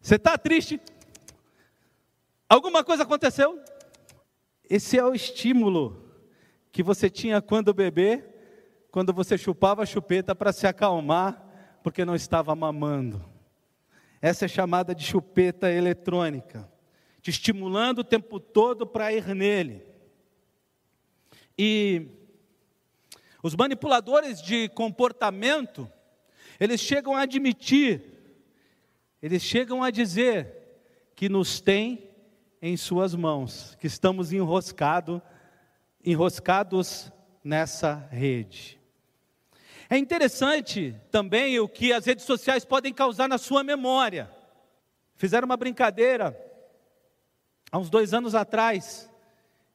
Você 0.00 0.16
está 0.16 0.36
triste? 0.36 0.80
Alguma 2.48 2.82
coisa 2.82 3.04
aconteceu? 3.04 3.62
Esse 4.68 4.98
é 4.98 5.04
o 5.04 5.14
estímulo 5.14 6.04
que 6.72 6.82
você 6.82 7.08
tinha 7.08 7.40
quando 7.40 7.72
bebê, 7.72 8.24
quando 8.90 9.12
você 9.12 9.38
chupava 9.38 9.84
a 9.84 9.86
chupeta 9.86 10.34
para 10.34 10.52
se 10.52 10.66
acalmar, 10.66 11.44
porque 11.80 12.04
não 12.04 12.16
estava 12.16 12.56
mamando. 12.56 13.24
Essa 14.20 14.46
é 14.46 14.48
chamada 14.48 14.92
de 14.92 15.04
chupeta 15.04 15.70
eletrônica 15.70 16.68
te 17.26 17.30
estimulando 17.30 17.98
o 17.98 18.04
tempo 18.04 18.38
todo 18.38 18.86
para 18.86 19.12
ir 19.12 19.34
nele. 19.34 19.82
E 21.58 22.06
os 23.42 23.56
manipuladores 23.56 24.40
de 24.40 24.68
comportamento, 24.68 25.90
eles 26.60 26.80
chegam 26.80 27.16
a 27.16 27.22
admitir, 27.22 28.00
eles 29.20 29.42
chegam 29.42 29.82
a 29.82 29.90
dizer 29.90 30.54
que 31.16 31.28
nos 31.28 31.60
tem 31.60 32.08
em 32.62 32.76
suas 32.76 33.12
mãos, 33.12 33.76
que 33.80 33.88
estamos 33.88 34.32
enroscado, 34.32 35.20
enroscados 36.04 37.10
nessa 37.42 38.08
rede. 38.12 38.80
É 39.90 39.98
interessante 39.98 40.94
também 41.10 41.58
o 41.58 41.68
que 41.68 41.92
as 41.92 42.06
redes 42.06 42.24
sociais 42.24 42.64
podem 42.64 42.94
causar 42.94 43.28
na 43.28 43.36
sua 43.36 43.64
memória. 43.64 44.30
Fizeram 45.16 45.46
uma 45.46 45.56
brincadeira 45.56 46.45
há 47.70 47.78
uns 47.78 47.90
dois 47.90 48.14
anos 48.14 48.34
atrás, 48.34 49.10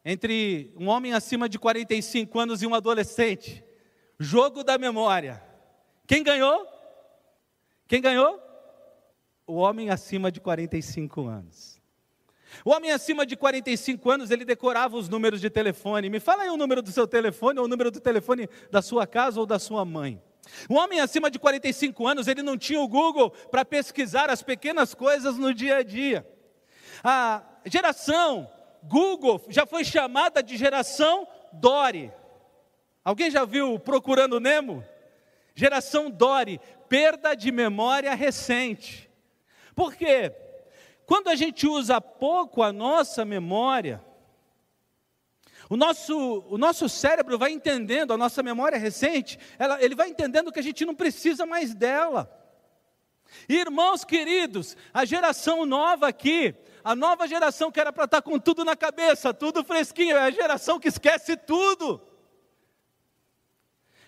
entre 0.04 0.74
um 0.78 0.88
homem 0.88 1.14
acima 1.14 1.48
de 1.48 1.60
45 1.60 2.40
anos 2.40 2.62
e 2.62 2.68
um 2.68 2.74
adolescente. 2.74 3.64
Jogo 4.20 4.64
da 4.64 4.78
memória. 4.78 5.42
Quem 6.08 6.24
ganhou? 6.24 6.68
Quem 7.88 8.02
ganhou? 8.02 8.40
O 9.46 9.56
homem 9.56 9.90
acima 9.90 10.32
de 10.32 10.40
45 10.40 11.26
anos. 11.28 11.82
O 12.66 12.72
homem 12.72 12.92
acima 12.92 13.26
de 13.26 13.36
45 13.36 14.10
anos, 14.10 14.32
ele 14.32 14.44
decorava 14.44 14.98
os 14.98 15.08
números 15.08 15.40
de 15.40 15.50
telefone. 15.50 16.10
Me 16.10 16.20
fala 16.20 16.44
aí 16.44 16.50
o 16.50 16.58
número 16.58 16.82
do 16.82 16.92
seu 16.92 17.08
telefone, 17.08 17.60
ou 17.60 17.66
o 17.66 17.68
número 17.68 17.90
do 17.92 18.00
telefone 18.00 18.50
da 18.70 18.82
sua 18.82 19.08
casa 19.08 19.40
ou 19.40 19.46
da 19.46 19.58
sua 19.58 19.86
mãe. 19.86 20.22
O 20.68 20.76
homem 20.76 21.00
acima 21.00 21.30
de 21.30 21.40
45 21.40 22.08
anos, 22.08 22.28
ele 22.28 22.42
não 22.42 22.58
tinha 22.58 22.80
o 22.80 22.88
Google 22.88 23.30
para 23.30 23.64
pesquisar 23.64 24.30
as 24.30 24.42
pequenas 24.42 24.94
coisas 24.94 25.38
no 25.38 25.54
dia 25.54 25.78
a 25.78 25.84
dia. 25.84 26.28
A 27.04 27.44
geração 27.66 28.50
Google 28.84 29.44
já 29.50 29.66
foi 29.66 29.84
chamada 29.84 30.42
de 30.42 30.58
geração 30.58 31.28
Dory. 31.54 32.12
Alguém 33.04 33.30
já 33.30 33.46
viu 33.46 33.80
Procurando 33.80 34.40
Nemo? 34.40 34.84
Geração 35.56 36.10
Dory, 36.10 36.60
perda 36.88 37.36
de 37.36 37.52
memória 37.52 38.14
recente. 38.16 39.10
Por 39.76 39.96
quê? 39.96 40.34
Quando 41.06 41.30
a 41.30 41.36
gente 41.36 41.68
usa 41.68 42.00
pouco 42.00 42.64
a 42.64 42.72
nossa 42.72 43.26
memória, 43.26 44.04
o 45.70 45.78
nosso, 45.78 46.46
o 46.50 46.58
nosso 46.58 46.90
cérebro 46.90 47.38
vai 47.38 47.52
entendendo, 47.52 48.14
a 48.14 48.18
nossa 48.18 48.44
memória 48.44 48.78
recente, 48.78 49.40
ela, 49.58 49.82
ele 49.82 49.96
vai 49.96 50.10
entendendo 50.10 50.52
que 50.52 50.60
a 50.60 50.64
gente 50.64 50.86
não 50.86 50.94
precisa 50.94 51.46
mais 51.46 51.74
dela. 51.74 52.30
Irmãos 53.48 54.04
queridos, 54.04 54.76
a 54.94 55.06
geração 55.06 55.66
nova 55.66 56.10
aqui, 56.10 56.54
a 56.84 56.96
nova 56.96 57.28
geração 57.28 57.72
que 57.72 57.80
era 57.80 57.92
para 57.94 58.06
estar 58.06 58.22
tá 58.22 58.30
com 58.30 58.40
tudo 58.40 58.66
na 58.66 58.76
cabeça, 58.76 59.34
tudo 59.34 59.64
fresquinho, 59.64 60.18
é 60.18 60.22
a 60.22 60.32
geração 60.32 60.80
que 60.80 60.88
esquece 60.88 61.36
tudo. 61.38 62.02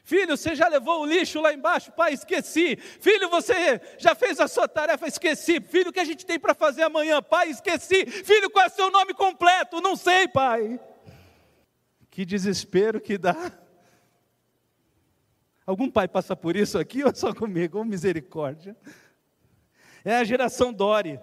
Filho, 0.03 0.35
você 0.35 0.53
já 0.53 0.67
levou 0.67 1.01
o 1.01 1.05
lixo 1.05 1.39
lá 1.39 1.53
embaixo? 1.53 1.91
Pai, 1.93 2.13
esqueci. 2.13 2.75
Filho, 2.75 3.29
você 3.29 3.79
já 3.97 4.13
fez 4.13 4.37
a 4.39 4.49
sua 4.49 4.67
tarefa? 4.67 5.07
Esqueci. 5.07 5.61
Filho, 5.61 5.91
o 5.91 5.93
que 5.93 5.99
a 5.99 6.05
gente 6.05 6.25
tem 6.25 6.37
para 6.37 6.53
fazer 6.53 6.83
amanhã? 6.83 7.21
Pai, 7.21 7.49
esqueci. 7.49 8.05
Filho, 8.05 8.49
qual 8.49 8.65
é 8.65 8.67
o 8.67 8.71
seu 8.71 8.91
nome 8.91 9.13
completo? 9.13 9.79
Não 9.79 9.95
sei, 9.95 10.27
pai. 10.27 10.77
Que 12.11 12.25
desespero 12.25 12.99
que 12.99 13.17
dá. 13.17 13.51
Algum 15.65 15.89
pai 15.89 16.09
passa 16.09 16.35
por 16.35 16.57
isso 16.57 16.77
aqui 16.77 17.01
ou 17.01 17.15
só 17.15 17.33
comigo? 17.33 17.79
Oh, 17.79 17.85
misericórdia. 17.85 18.75
É 20.03 20.17
a 20.17 20.23
geração 20.25 20.73
Dori, 20.73 21.17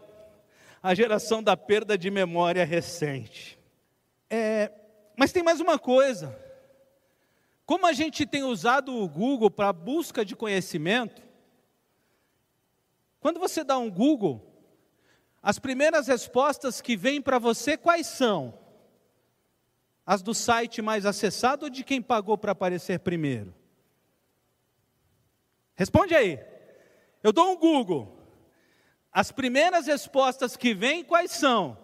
a 0.83 0.95
geração 0.95 1.43
da 1.43 1.57
perda 1.57 1.97
de 1.97 2.11
memória 2.11 2.65
recente. 2.65 3.59
É, 4.29 4.73
mas 5.17 5.33
tem 5.33 5.43
mais 5.43 5.61
uma 5.61 5.79
coisa. 5.79 6.39
Como 7.67 7.87
a 7.87 7.93
gente 7.93 8.27
tem 8.27 8.43
usado 8.43 8.97
o 8.97 9.09
Google 9.09 9.51
para 9.51 9.73
busca 9.73 10.25
de 10.25 10.35
conhecimento, 10.35 11.23
quando 13.21 13.39
você 13.39 13.63
dá 13.63 13.79
um 13.79 13.91
Google, 13.91 14.51
as 15.43 15.59
primeiras 15.59 16.07
respostas 16.07 16.81
que 16.81 16.97
vêm 16.97 17.21
para 17.21 17.39
você 17.39 17.77
quais 17.77 18.07
são? 18.07 18.59
As 20.05 20.23
do 20.23 20.35
site 20.35 20.83
mais 20.83 21.07
acessado 21.07 21.65
ou 21.65 21.71
de 21.71 21.85
quem 21.85 22.01
pagou 22.01 22.37
para 22.37 22.53
aparecer 22.53 22.99
primeiro? 23.01 23.55
Responde 25.75 26.15
aí. 26.15 26.39
Eu 27.23 27.33
dou 27.33 27.53
um 27.53 27.57
Google. 27.57 28.20
As 29.13 29.33
primeiras 29.33 29.87
respostas 29.87 30.57
que 30.57 30.73
vêm, 30.73 31.03
quais 31.03 31.33
são? 31.33 31.77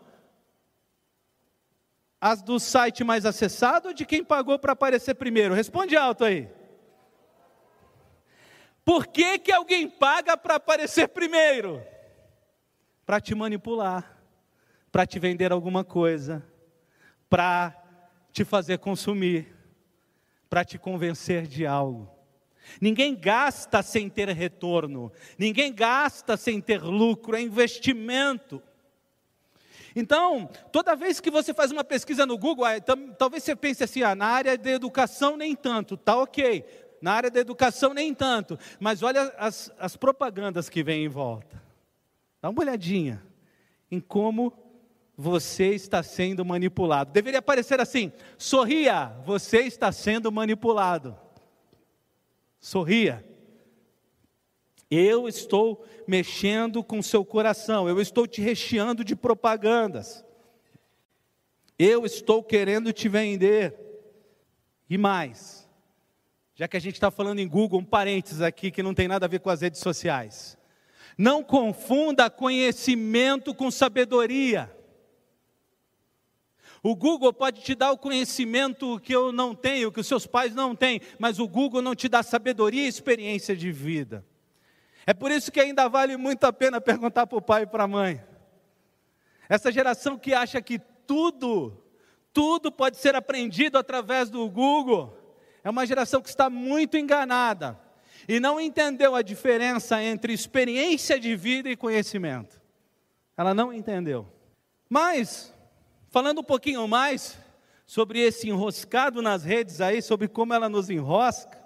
As 2.20 2.40
do 2.40 2.58
site 2.58 3.02
mais 3.04 3.26
acessado 3.26 3.88
ou 3.88 3.94
de 3.94 4.06
quem 4.06 4.24
pagou 4.24 4.58
para 4.58 4.72
aparecer 4.72 5.14
primeiro? 5.14 5.54
Responde 5.54 5.96
alto 5.96 6.24
aí. 6.24 6.48
Por 8.84 9.06
que, 9.08 9.38
que 9.40 9.50
alguém 9.50 9.88
paga 9.88 10.36
para 10.36 10.54
aparecer 10.54 11.08
primeiro? 11.08 11.84
Para 13.04 13.20
te 13.20 13.34
manipular, 13.34 14.16
para 14.92 15.04
te 15.04 15.18
vender 15.18 15.50
alguma 15.50 15.84
coisa, 15.84 16.44
para 17.28 17.76
te 18.32 18.44
fazer 18.44 18.78
consumir, 18.78 19.54
para 20.48 20.64
te 20.64 20.78
convencer 20.78 21.46
de 21.46 21.66
algo. 21.66 22.15
Ninguém 22.80 23.14
gasta 23.14 23.82
sem 23.82 24.08
ter 24.08 24.28
retorno, 24.28 25.12
ninguém 25.38 25.72
gasta 25.72 26.36
sem 26.36 26.60
ter 26.60 26.82
lucro, 26.82 27.36
é 27.36 27.40
investimento. 27.40 28.62
Então, 29.94 30.48
toda 30.70 30.94
vez 30.94 31.20
que 31.20 31.30
você 31.30 31.54
faz 31.54 31.72
uma 31.72 31.82
pesquisa 31.82 32.26
no 32.26 32.36
Google, 32.36 32.66
talvez 33.16 33.42
você 33.42 33.56
pense 33.56 33.82
assim, 33.82 34.02
ah, 34.02 34.14
na 34.14 34.26
área 34.26 34.58
de 34.58 34.68
educação 34.70 35.38
nem 35.38 35.56
tanto, 35.56 35.96
tá 35.96 36.18
ok. 36.18 36.64
Na 37.00 37.12
área 37.12 37.30
da 37.30 37.40
educação 37.40 37.94
nem 37.94 38.12
tanto, 38.12 38.58
mas 38.78 39.02
olha 39.02 39.32
as, 39.38 39.72
as 39.78 39.96
propagandas 39.96 40.68
que 40.68 40.82
vêm 40.82 41.04
em 41.04 41.08
volta. 41.08 41.62
Dá 42.42 42.50
uma 42.50 42.60
olhadinha 42.60 43.22
em 43.90 44.00
como 44.00 44.52
você 45.16 45.68
está 45.74 46.02
sendo 46.02 46.44
manipulado. 46.44 47.12
Deveria 47.12 47.38
aparecer 47.38 47.80
assim: 47.80 48.12
sorria, 48.36 49.12
você 49.24 49.60
está 49.60 49.90
sendo 49.90 50.30
manipulado. 50.30 51.16
Sorria. 52.60 53.24
Eu 54.90 55.28
estou 55.28 55.84
mexendo 56.06 56.82
com 56.82 57.02
seu 57.02 57.24
coração, 57.24 57.88
eu 57.88 58.00
estou 58.00 58.26
te 58.26 58.40
recheando 58.40 59.04
de 59.04 59.16
propagandas. 59.16 60.24
Eu 61.78 62.06
estou 62.06 62.42
querendo 62.42 62.92
te 62.92 63.08
vender. 63.08 63.74
E 64.88 64.96
mais, 64.96 65.68
já 66.54 66.66
que 66.66 66.76
a 66.76 66.80
gente 66.80 66.94
está 66.94 67.10
falando 67.10 67.40
em 67.40 67.48
Google, 67.48 67.80
um 67.80 67.84
parênteses 67.84 68.40
aqui 68.40 68.70
que 68.70 68.82
não 68.82 68.94
tem 68.94 69.08
nada 69.08 69.26
a 69.26 69.28
ver 69.28 69.40
com 69.40 69.50
as 69.50 69.60
redes 69.60 69.80
sociais. 69.80 70.56
Não 71.18 71.42
confunda 71.42 72.30
conhecimento 72.30 73.54
com 73.54 73.70
sabedoria. 73.70 74.74
O 76.88 76.94
Google 76.94 77.32
pode 77.32 77.62
te 77.62 77.74
dar 77.74 77.90
o 77.90 77.98
conhecimento 77.98 79.00
que 79.00 79.12
eu 79.12 79.32
não 79.32 79.56
tenho, 79.56 79.90
que 79.90 79.98
os 79.98 80.06
seus 80.06 80.24
pais 80.24 80.54
não 80.54 80.72
têm, 80.72 81.00
mas 81.18 81.40
o 81.40 81.48
Google 81.48 81.82
não 81.82 81.96
te 81.96 82.08
dá 82.08 82.22
sabedoria 82.22 82.84
e 82.84 82.86
experiência 82.86 83.56
de 83.56 83.72
vida. 83.72 84.24
É 85.04 85.12
por 85.12 85.32
isso 85.32 85.50
que 85.50 85.58
ainda 85.58 85.88
vale 85.88 86.16
muito 86.16 86.44
a 86.44 86.52
pena 86.52 86.80
perguntar 86.80 87.26
para 87.26 87.38
o 87.38 87.42
pai 87.42 87.62
e 87.62 87.66
para 87.66 87.82
a 87.82 87.88
mãe. 87.88 88.22
Essa 89.48 89.72
geração 89.72 90.16
que 90.16 90.32
acha 90.32 90.62
que 90.62 90.78
tudo, 90.78 91.76
tudo 92.32 92.70
pode 92.70 92.98
ser 92.98 93.16
aprendido 93.16 93.76
através 93.76 94.30
do 94.30 94.48
Google, 94.48 95.18
é 95.64 95.70
uma 95.70 95.84
geração 95.84 96.22
que 96.22 96.28
está 96.28 96.48
muito 96.48 96.96
enganada 96.96 97.76
e 98.28 98.38
não 98.38 98.60
entendeu 98.60 99.16
a 99.16 99.22
diferença 99.22 100.00
entre 100.00 100.32
experiência 100.32 101.18
de 101.18 101.34
vida 101.34 101.68
e 101.68 101.74
conhecimento. 101.74 102.60
Ela 103.36 103.52
não 103.52 103.72
entendeu. 103.72 104.24
Mas 104.88 105.52
Falando 106.08 106.40
um 106.40 106.44
pouquinho 106.44 106.86
mais 106.86 107.36
sobre 107.84 108.20
esse 108.20 108.48
enroscado 108.48 109.20
nas 109.20 109.44
redes 109.44 109.80
aí, 109.80 110.00
sobre 110.00 110.28
como 110.28 110.54
ela 110.54 110.68
nos 110.68 110.90
enrosca, 110.90 111.64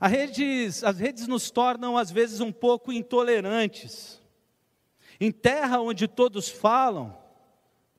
redes, 0.00 0.82
as 0.82 0.98
redes 0.98 1.26
nos 1.26 1.50
tornam 1.50 1.96
às 1.96 2.10
vezes 2.10 2.40
um 2.40 2.52
pouco 2.52 2.92
intolerantes. 2.92 4.20
Em 5.20 5.30
terra 5.30 5.80
onde 5.80 6.08
todos 6.08 6.48
falam 6.48 7.16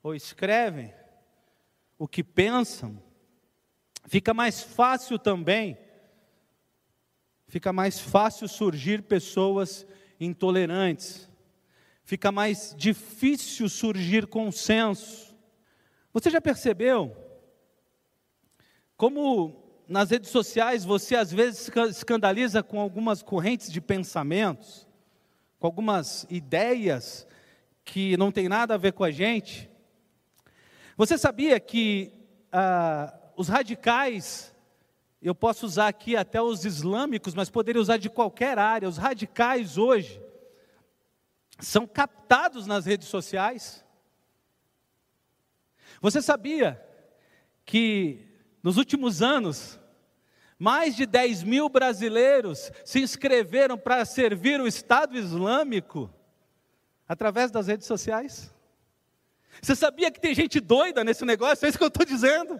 ou 0.02 0.16
escrevem 0.16 0.94
o 1.98 2.08
que 2.08 2.24
pensam, 2.24 3.02
fica 4.08 4.34
mais 4.34 4.62
fácil 4.64 5.20
também, 5.20 5.78
fica 7.48 7.72
mais 7.72 8.00
fácil 8.00 8.48
surgir 8.48 9.04
pessoas 9.04 9.86
intolerantes, 10.20 11.30
fica 12.04 12.32
mais 12.32 12.74
difícil 12.76 13.70
surgir 13.70 14.26
consenso. 14.26 15.31
Você 16.14 16.30
já 16.30 16.42
percebeu 16.42 17.16
como 18.98 19.82
nas 19.88 20.10
redes 20.10 20.30
sociais 20.30 20.84
você 20.84 21.16
às 21.16 21.32
vezes 21.32 21.72
escandaliza 21.90 22.62
com 22.62 22.82
algumas 22.82 23.24
correntes 23.24 23.72
de 23.72 23.80
pensamentos, 23.80 24.88
com 25.58 25.68
algumas 25.68 26.28
ideias 26.30 27.26
que 27.86 28.18
não 28.18 28.32
tem 28.32 28.50
nada 28.50 28.74
a 28.74 28.78
ver 28.78 28.92
com 28.92 29.06
a 29.06 29.12
gente? 29.12 29.70
Você 30.98 31.18
sabia 31.18 31.60
que 31.62 32.14
ah, 32.52 33.18
os 33.38 33.48
radicais, 33.48 34.54
eu 35.22 35.34
posso 35.34 35.66
usar 35.66 35.88
aqui 35.88 36.18
até 36.18 36.42
os 36.42 36.66
islâmicos, 36.66 37.34
mas 37.34 37.50
poderia 37.50 37.82
usar 37.82 37.96
de 37.96 38.10
qualquer 38.10 38.60
área, 38.60 38.90
os 38.90 38.98
radicais 38.98 39.78
hoje 39.78 40.22
são 41.58 41.88
captados 41.88 42.68
nas 42.68 42.86
redes 42.86 43.08
sociais? 43.08 43.86
Você 46.02 46.20
sabia 46.20 46.84
que 47.64 48.28
nos 48.64 48.78
últimos 48.78 49.22
anos, 49.22 49.80
mais 50.58 50.96
de 50.96 51.06
10 51.06 51.44
mil 51.44 51.70
brasileiros 51.70 52.72
se 52.84 53.00
inscreveram 53.00 53.78
para 53.78 54.04
servir 54.04 54.60
o 54.60 54.68
Estado 54.68 55.16
Islâmico 55.16 56.12
através 57.08 57.52
das 57.52 57.68
redes 57.68 57.86
sociais? 57.86 58.52
Você 59.62 59.76
sabia 59.76 60.10
que 60.10 60.20
tem 60.20 60.34
gente 60.34 60.60
doida 60.60 61.04
nesse 61.04 61.24
negócio? 61.24 61.66
É 61.66 61.70
isso 61.70 61.78
que 61.78 61.84
eu 61.84 61.90
estou 61.90 62.06
dizendo. 62.06 62.60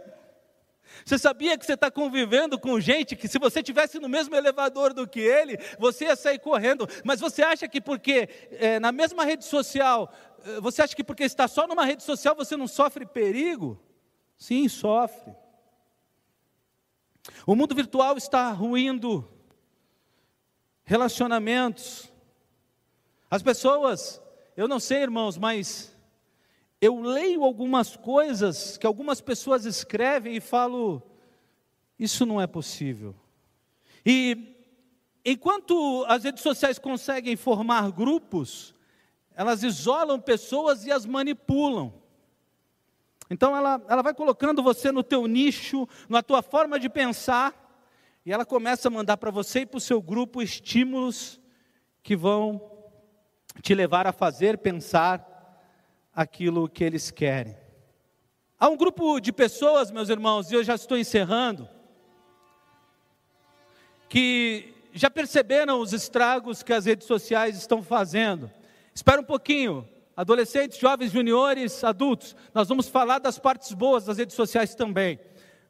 Você 1.06 1.18
sabia 1.18 1.58
que 1.58 1.66
você 1.66 1.74
está 1.74 1.90
convivendo 1.90 2.60
com 2.60 2.80
gente 2.80 3.16
que, 3.16 3.28
se 3.28 3.40
você 3.40 3.64
tivesse 3.64 4.00
no 4.00 4.10
mesmo 4.10 4.36
elevador 4.36 4.94
do 4.94 5.08
que 5.08 5.20
ele, 5.20 5.58
você 5.80 6.06
ia 6.06 6.16
sair 6.16 6.40
correndo, 6.40 6.88
mas 7.04 7.20
você 7.20 7.42
acha 7.42 7.68
que 7.68 7.82
porque 7.82 8.30
é, 8.52 8.80
na 8.80 8.92
mesma 8.92 9.24
rede 9.24 9.46
social 9.46 10.14
você 10.62 10.82
acha 10.82 10.96
que 10.96 11.04
porque 11.04 11.24
está 11.24 11.48
só 11.48 11.68
numa 11.68 11.86
rede 11.86 12.04
social 12.04 12.36
você 12.36 12.56
não 12.56 12.68
sofre 12.68 13.06
perigo? 13.06 13.80
Sim, 14.38 14.68
sofre. 14.68 15.36
O 17.46 17.56
mundo 17.56 17.76
virtual 17.76 18.18
está 18.18 18.52
ruindo 18.52 19.28
relacionamentos. 20.84 22.12
As 23.30 23.42
pessoas, 23.44 24.22
eu 24.58 24.68
não 24.68 24.80
sei, 24.80 25.04
irmãos, 25.04 25.38
mas 25.38 25.96
eu 26.82 27.00
leio 27.00 27.44
algumas 27.44 27.96
coisas 27.96 28.78
que 28.78 28.88
algumas 28.88 29.22
pessoas 29.22 29.66
escrevem 29.66 30.36
e 30.36 30.42
falo, 30.42 31.02
isso 31.98 32.26
não 32.26 32.42
é 32.42 32.48
possível. 32.48 33.16
E 34.04 34.56
enquanto 35.24 36.04
as 36.08 36.24
redes 36.24 36.42
sociais 36.42 36.80
conseguem 36.80 37.36
formar 37.36 37.92
grupos, 37.92 38.74
elas 39.36 39.64
isolam 39.64 40.20
pessoas 40.20 40.86
e 40.86 40.92
as 40.92 41.06
manipulam. 41.06 41.94
Então 43.30 43.56
ela, 43.56 43.82
ela 43.88 44.02
vai 44.02 44.14
colocando 44.14 44.62
você 44.62 44.92
no 44.92 45.04
teu 45.04 45.26
nicho, 45.26 45.88
na 46.10 46.22
tua 46.22 46.42
forma 46.42 46.80
de 46.80 46.90
pensar, 46.90 47.56
e 48.26 48.32
ela 48.32 48.46
começa 48.46 48.88
a 48.88 48.92
mandar 48.92 49.18
para 49.18 49.32
você 49.32 49.62
e 49.62 49.66
para 49.66 49.78
o 49.78 49.82
seu 49.82 50.02
grupo 50.02 50.42
estímulos 50.42 51.40
que 52.04 52.16
vão 52.16 52.62
te 53.62 53.74
levar 53.74 54.06
a 54.06 54.12
fazer, 54.12 54.58
pensar 54.58 55.28
aquilo 56.14 56.68
que 56.68 56.84
eles 56.84 57.10
querem. 57.10 57.58
Há 58.60 58.68
um 58.68 58.78
grupo 58.78 59.20
de 59.20 59.32
pessoas, 59.32 59.92
meus 59.92 60.10
irmãos, 60.10 60.52
e 60.52 60.56
eu 60.56 60.64
já 60.64 60.76
estou 60.76 60.98
encerrando, 60.98 61.68
que 64.10 64.74
já 64.94 65.10
perceberam 65.10 65.80
os 65.80 65.94
estragos 65.94 66.62
que 66.62 66.74
as 66.74 66.86
redes 66.86 67.08
sociais 67.08 67.58
estão 67.58 67.82
fazendo 67.82 68.52
Espera 68.94 69.22
um 69.22 69.26
pouquinho. 69.26 69.88
Adolescentes, 70.16 70.78
jovens, 70.78 71.12
juniores, 71.12 71.84
adultos, 71.84 72.36
nós 72.54 72.68
vamos 72.68 72.88
falar 72.88 73.20
das 73.20 73.40
partes 73.40 73.74
boas 73.74 74.06
das 74.06 74.18
redes 74.18 74.36
sociais 74.36 74.76
também. 74.76 75.20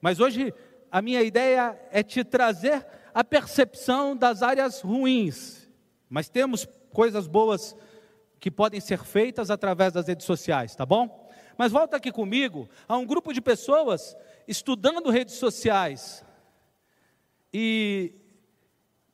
Mas 0.01 0.19
hoje 0.19 0.53
a 0.91 1.01
minha 1.01 1.22
ideia 1.22 1.80
é 1.91 2.03
te 2.03 2.24
trazer 2.24 2.86
a 3.13 3.24
percepção 3.24 4.15
das 4.15 4.41
áreas 4.41 4.82
ruins, 4.82 5.69
mas 6.09 6.28
temos 6.28 6.67
coisas 6.91 7.28
boas 7.28 7.76
que 8.39 8.49
podem 8.49 8.82
ser 8.82 9.03
feitas 9.03 9.51
através 9.51 9.93
das 9.93 10.07
redes 10.07 10.26
sociais, 10.26 10.76
tá 10.76 10.86
bom? 10.86 11.30
Mas 11.57 11.72
volta 11.72 11.97
aqui 11.97 12.11
comigo, 12.11 12.67
há 12.88 12.97
um 12.97 13.05
grupo 13.05 13.32
de 13.32 13.39
pessoas 13.39 14.17
estudando 14.47 15.11
redes 15.11 15.36
sociais. 15.36 16.26
E 17.53 18.15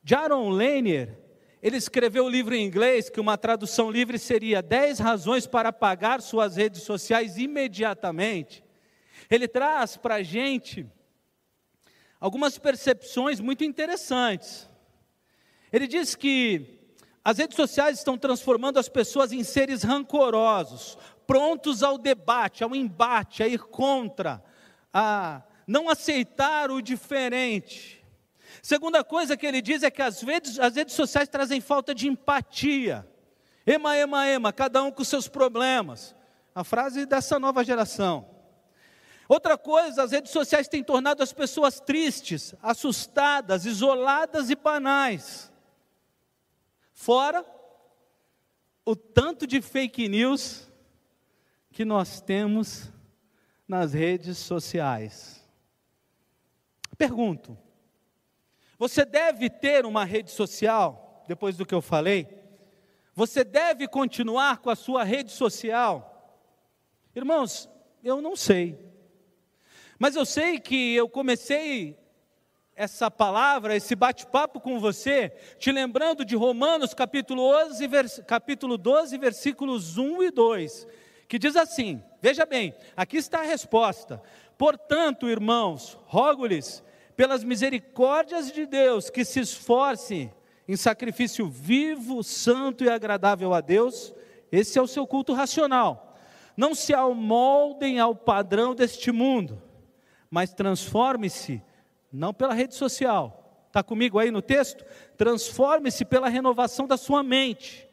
Jaron 0.02 0.48
Lanier, 0.48 1.18
ele 1.62 1.76
escreveu 1.76 2.24
um 2.24 2.28
livro 2.28 2.54
em 2.54 2.64
inglês 2.64 3.10
que 3.10 3.20
uma 3.20 3.36
tradução 3.36 3.90
livre 3.90 4.18
seria 4.18 4.62
10 4.62 5.00
razões 5.00 5.46
para 5.46 5.70
apagar 5.70 6.22
suas 6.22 6.56
redes 6.56 6.82
sociais 6.82 7.36
imediatamente. 7.36 8.64
Ele 9.28 9.48
traz 9.48 9.96
para 9.96 10.16
a 10.16 10.22
gente 10.22 10.86
algumas 12.20 12.58
percepções 12.58 13.40
muito 13.40 13.64
interessantes. 13.64 14.68
Ele 15.72 15.86
diz 15.86 16.14
que 16.14 16.78
as 17.24 17.38
redes 17.38 17.56
sociais 17.56 17.98
estão 17.98 18.16
transformando 18.16 18.78
as 18.78 18.88
pessoas 18.88 19.32
em 19.32 19.42
seres 19.42 19.82
rancorosos, 19.82 20.96
prontos 21.26 21.82
ao 21.82 21.98
debate, 21.98 22.64
ao 22.64 22.74
embate, 22.74 23.42
a 23.42 23.48
ir 23.48 23.60
contra, 23.64 24.42
a 24.94 25.42
não 25.66 25.90
aceitar 25.90 26.70
o 26.70 26.80
diferente. 26.80 27.97
Segunda 28.62 29.04
coisa 29.04 29.36
que 29.36 29.46
ele 29.46 29.60
diz 29.60 29.82
é 29.82 29.90
que 29.90 30.02
as 30.02 30.22
redes, 30.22 30.58
as 30.58 30.74
redes 30.74 30.94
sociais 30.94 31.28
trazem 31.28 31.60
falta 31.60 31.94
de 31.94 32.08
empatia. 32.08 33.06
Ema, 33.66 33.96
ema, 33.96 34.26
ema, 34.26 34.52
cada 34.52 34.82
um 34.82 34.90
com 34.90 35.04
seus 35.04 35.28
problemas. 35.28 36.14
A 36.54 36.64
frase 36.64 37.06
dessa 37.06 37.38
nova 37.38 37.62
geração. 37.64 38.28
Outra 39.28 39.58
coisa, 39.58 40.02
as 40.02 40.12
redes 40.12 40.32
sociais 40.32 40.68
têm 40.68 40.82
tornado 40.82 41.22
as 41.22 41.32
pessoas 41.32 41.78
tristes, 41.80 42.54
assustadas, 42.62 43.66
isoladas 43.66 44.48
e 44.48 44.54
banais. 44.54 45.52
Fora 46.94 47.44
o 48.84 48.96
tanto 48.96 49.46
de 49.46 49.60
fake 49.60 50.08
news 50.08 50.66
que 51.70 51.84
nós 51.84 52.22
temos 52.22 52.90
nas 53.68 53.92
redes 53.92 54.38
sociais. 54.38 55.46
Pergunto: 56.96 57.56
você 58.78 59.04
deve 59.04 59.50
ter 59.50 59.84
uma 59.84 60.04
rede 60.04 60.30
social, 60.30 61.24
depois 61.26 61.56
do 61.56 61.66
que 61.66 61.74
eu 61.74 61.82
falei? 61.82 62.28
Você 63.14 63.42
deve 63.42 63.88
continuar 63.88 64.58
com 64.58 64.70
a 64.70 64.76
sua 64.76 65.02
rede 65.02 65.32
social? 65.32 66.14
Irmãos, 67.14 67.68
eu 68.04 68.22
não 68.22 68.36
sei. 68.36 68.78
Mas 69.98 70.14
eu 70.14 70.24
sei 70.24 70.60
que 70.60 70.94
eu 70.94 71.08
comecei 71.08 71.98
essa 72.76 73.10
palavra, 73.10 73.74
esse 73.74 73.96
bate-papo 73.96 74.60
com 74.60 74.78
você, 74.78 75.30
te 75.58 75.72
lembrando 75.72 76.24
de 76.24 76.36
Romanos 76.36 76.94
capítulo 76.94 77.50
12, 77.50 77.86
vers, 77.88 78.22
capítulo 78.24 78.78
12, 78.78 79.18
versículos 79.18 79.98
1 79.98 80.22
e 80.22 80.30
2, 80.30 80.86
que 81.26 81.40
diz 81.40 81.56
assim: 81.56 82.00
veja 82.22 82.46
bem, 82.46 82.72
aqui 82.96 83.16
está 83.16 83.40
a 83.40 83.42
resposta. 83.42 84.22
Portanto, 84.56 85.28
irmãos, 85.28 85.98
rogo-lhes, 86.06 86.84
pelas 87.18 87.44
misericórdias 87.44 88.50
de 88.50 88.64
Deus, 88.64 89.10
que 89.10 89.26
se 89.26 89.40
esforcem 89.40 90.32
em 90.66 90.76
sacrifício 90.76 91.46
vivo, 91.50 92.22
santo 92.22 92.82
e 92.82 92.88
agradável 92.88 93.52
a 93.52 93.60
Deus, 93.60 94.14
esse 94.50 94.78
é 94.78 94.82
o 94.82 94.86
seu 94.86 95.06
culto 95.06 95.34
racional. 95.34 96.16
Não 96.56 96.74
se 96.74 96.94
amoldem 96.94 98.00
ao 98.00 98.14
padrão 98.14 98.74
deste 98.74 99.12
mundo 99.12 99.68
mas 100.30 100.52
transforme-se, 100.52 101.62
não 102.12 102.32
pela 102.32 102.54
rede 102.54 102.74
social, 102.74 103.64
está 103.66 103.82
comigo 103.82 104.18
aí 104.18 104.30
no 104.30 104.42
texto? 104.42 104.84
Transforme-se 105.16 106.04
pela 106.04 106.28
renovação 106.28 106.86
da 106.86 106.96
sua 106.96 107.22
mente, 107.22 107.88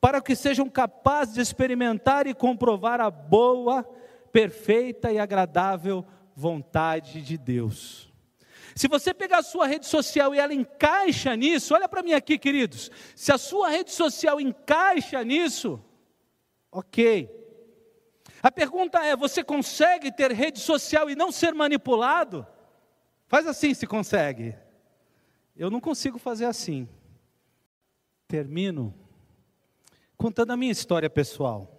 para 0.00 0.20
que 0.20 0.36
sejam 0.36 0.68
capazes 0.68 1.34
de 1.34 1.40
experimentar 1.40 2.26
e 2.26 2.34
comprovar 2.34 3.00
a 3.00 3.10
boa, 3.10 3.84
perfeita 4.32 5.10
e 5.10 5.18
agradável 5.18 6.04
vontade 6.34 7.22
de 7.22 7.38
Deus. 7.38 8.12
Se 8.74 8.88
você 8.88 9.14
pegar 9.14 9.38
a 9.38 9.42
sua 9.42 9.66
rede 9.66 9.86
social 9.86 10.34
e 10.34 10.38
ela 10.38 10.52
encaixa 10.52 11.36
nisso, 11.36 11.74
olha 11.74 11.88
para 11.88 12.02
mim 12.02 12.12
aqui, 12.12 12.36
queridos. 12.36 12.90
Se 13.14 13.30
a 13.30 13.38
sua 13.38 13.68
rede 13.68 13.92
social 13.92 14.40
encaixa 14.40 15.22
nisso, 15.22 15.80
ok. 16.72 17.30
A 18.42 18.50
pergunta 18.50 18.98
é: 19.04 19.14
você 19.14 19.44
consegue 19.44 20.10
ter 20.10 20.32
rede 20.32 20.58
social 20.58 21.08
e 21.08 21.14
não 21.14 21.30
ser 21.30 21.54
manipulado? 21.54 22.44
Faz 23.28 23.46
assim 23.46 23.72
se 23.72 23.86
consegue. 23.86 24.56
Eu 25.56 25.70
não 25.70 25.80
consigo 25.80 26.18
fazer 26.18 26.46
assim. 26.46 26.88
Termino 28.26 28.92
contando 30.16 30.52
a 30.52 30.56
minha 30.56 30.72
história 30.72 31.08
pessoal. 31.08 31.70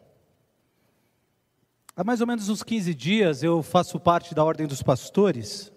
Há 1.94 2.04
mais 2.04 2.22
ou 2.22 2.28
menos 2.28 2.48
uns 2.48 2.64
15 2.64 2.94
dias 2.94 3.44
eu 3.44 3.62
faço 3.62 4.00
parte 4.00 4.34
da 4.34 4.44
Ordem 4.44 4.68
dos 4.68 4.82
Pastores 4.82 5.75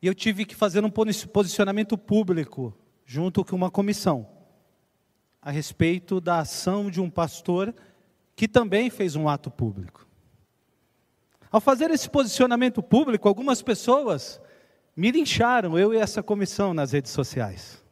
e 0.00 0.06
eu 0.06 0.14
tive 0.14 0.44
que 0.44 0.54
fazer 0.54 0.84
um 0.84 0.90
posicionamento 0.90 1.98
público 1.98 2.76
junto 3.04 3.44
com 3.44 3.56
uma 3.56 3.70
comissão 3.70 4.28
a 5.40 5.50
respeito 5.50 6.20
da 6.20 6.40
ação 6.40 6.90
de 6.90 7.00
um 7.00 7.08
pastor 7.08 7.74
que 8.36 8.46
também 8.46 8.90
fez 8.90 9.16
um 9.16 9.28
ato 9.28 9.50
público. 9.50 10.06
Ao 11.50 11.60
fazer 11.60 11.90
esse 11.90 12.08
posicionamento 12.10 12.82
público, 12.82 13.26
algumas 13.26 13.62
pessoas 13.62 14.40
me 14.94 15.10
lincharam, 15.10 15.78
eu 15.78 15.94
e 15.94 15.96
essa 15.96 16.22
comissão, 16.22 16.74
nas 16.74 16.92
redes 16.92 17.12
sociais. 17.12 17.82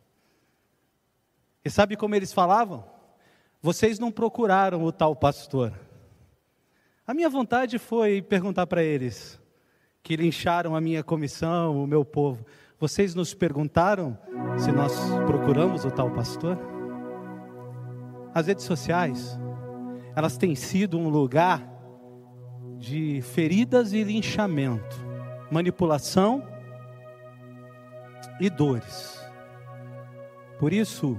E 1.64 1.70
sabe 1.70 1.96
como 1.96 2.14
eles 2.14 2.32
falavam? 2.32 2.84
Vocês 3.62 3.98
não 3.98 4.12
procuraram 4.12 4.84
o 4.84 4.92
tal 4.92 5.16
pastor. 5.16 5.72
A 7.06 7.14
minha 7.14 7.30
vontade 7.30 7.78
foi 7.78 8.20
perguntar 8.20 8.66
para 8.66 8.82
eles, 8.82 9.40
que 10.06 10.14
lincharam 10.14 10.76
a 10.76 10.80
minha 10.80 11.02
comissão, 11.02 11.82
o 11.82 11.84
meu 11.84 12.04
povo: 12.04 12.46
vocês 12.78 13.12
nos 13.12 13.34
perguntaram 13.34 14.16
se 14.56 14.70
nós 14.70 14.94
procuramos 15.26 15.84
o 15.84 15.90
tal 15.90 16.12
pastor? 16.12 16.56
As 18.32 18.46
redes 18.46 18.64
sociais 18.64 19.36
elas 20.14 20.38
têm 20.38 20.54
sido 20.54 20.96
um 20.96 21.08
lugar 21.08 21.68
de 22.78 23.20
feridas 23.20 23.92
e 23.92 24.04
linchamento, 24.04 24.96
manipulação 25.50 26.40
e 28.40 28.48
dores. 28.48 29.20
Por 30.56 30.72
isso, 30.72 31.18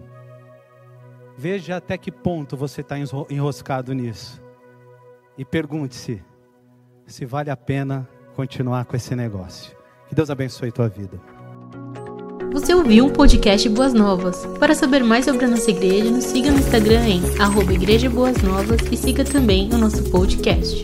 veja 1.37 1.75
até 1.75 1.97
que 1.97 2.09
ponto 2.09 2.55
você 2.55 2.79
está 2.79 2.95
enroscado 3.29 3.93
nisso. 3.93 4.41
E 5.37 5.43
pergunte-se 5.43 6.23
se 7.05 7.25
vale 7.25 7.49
a 7.49 7.57
pena 7.57 8.07
continuar 8.37 8.85
com 8.85 8.95
esse 8.95 9.15
negócio. 9.15 9.75
Que 10.07 10.13
Deus 10.13 10.29
abençoe 10.29 10.69
a 10.69 10.71
tua 10.71 10.87
vida. 10.87 11.19
Você 12.53 12.73
ouviu 12.73 13.07
o 13.07 13.11
podcast 13.11 13.67
Boas 13.67 13.93
Novas. 13.93 14.45
Para 14.59 14.75
saber 14.75 15.03
mais 15.03 15.25
sobre 15.25 15.45
a 15.45 15.47
nossa 15.47 15.71
igreja, 15.71 16.11
nos 16.11 16.23
siga 16.23 16.51
no 16.51 16.59
Instagram 16.59 17.03
em 17.07 17.21
arroba 17.39 17.73
Igreja 17.73 18.09
Boas 18.09 18.41
Novas 18.43 18.79
e 18.91 18.95
siga 18.95 19.25
também 19.25 19.73
o 19.73 19.77
nosso 19.77 20.03
podcast. 20.11 20.83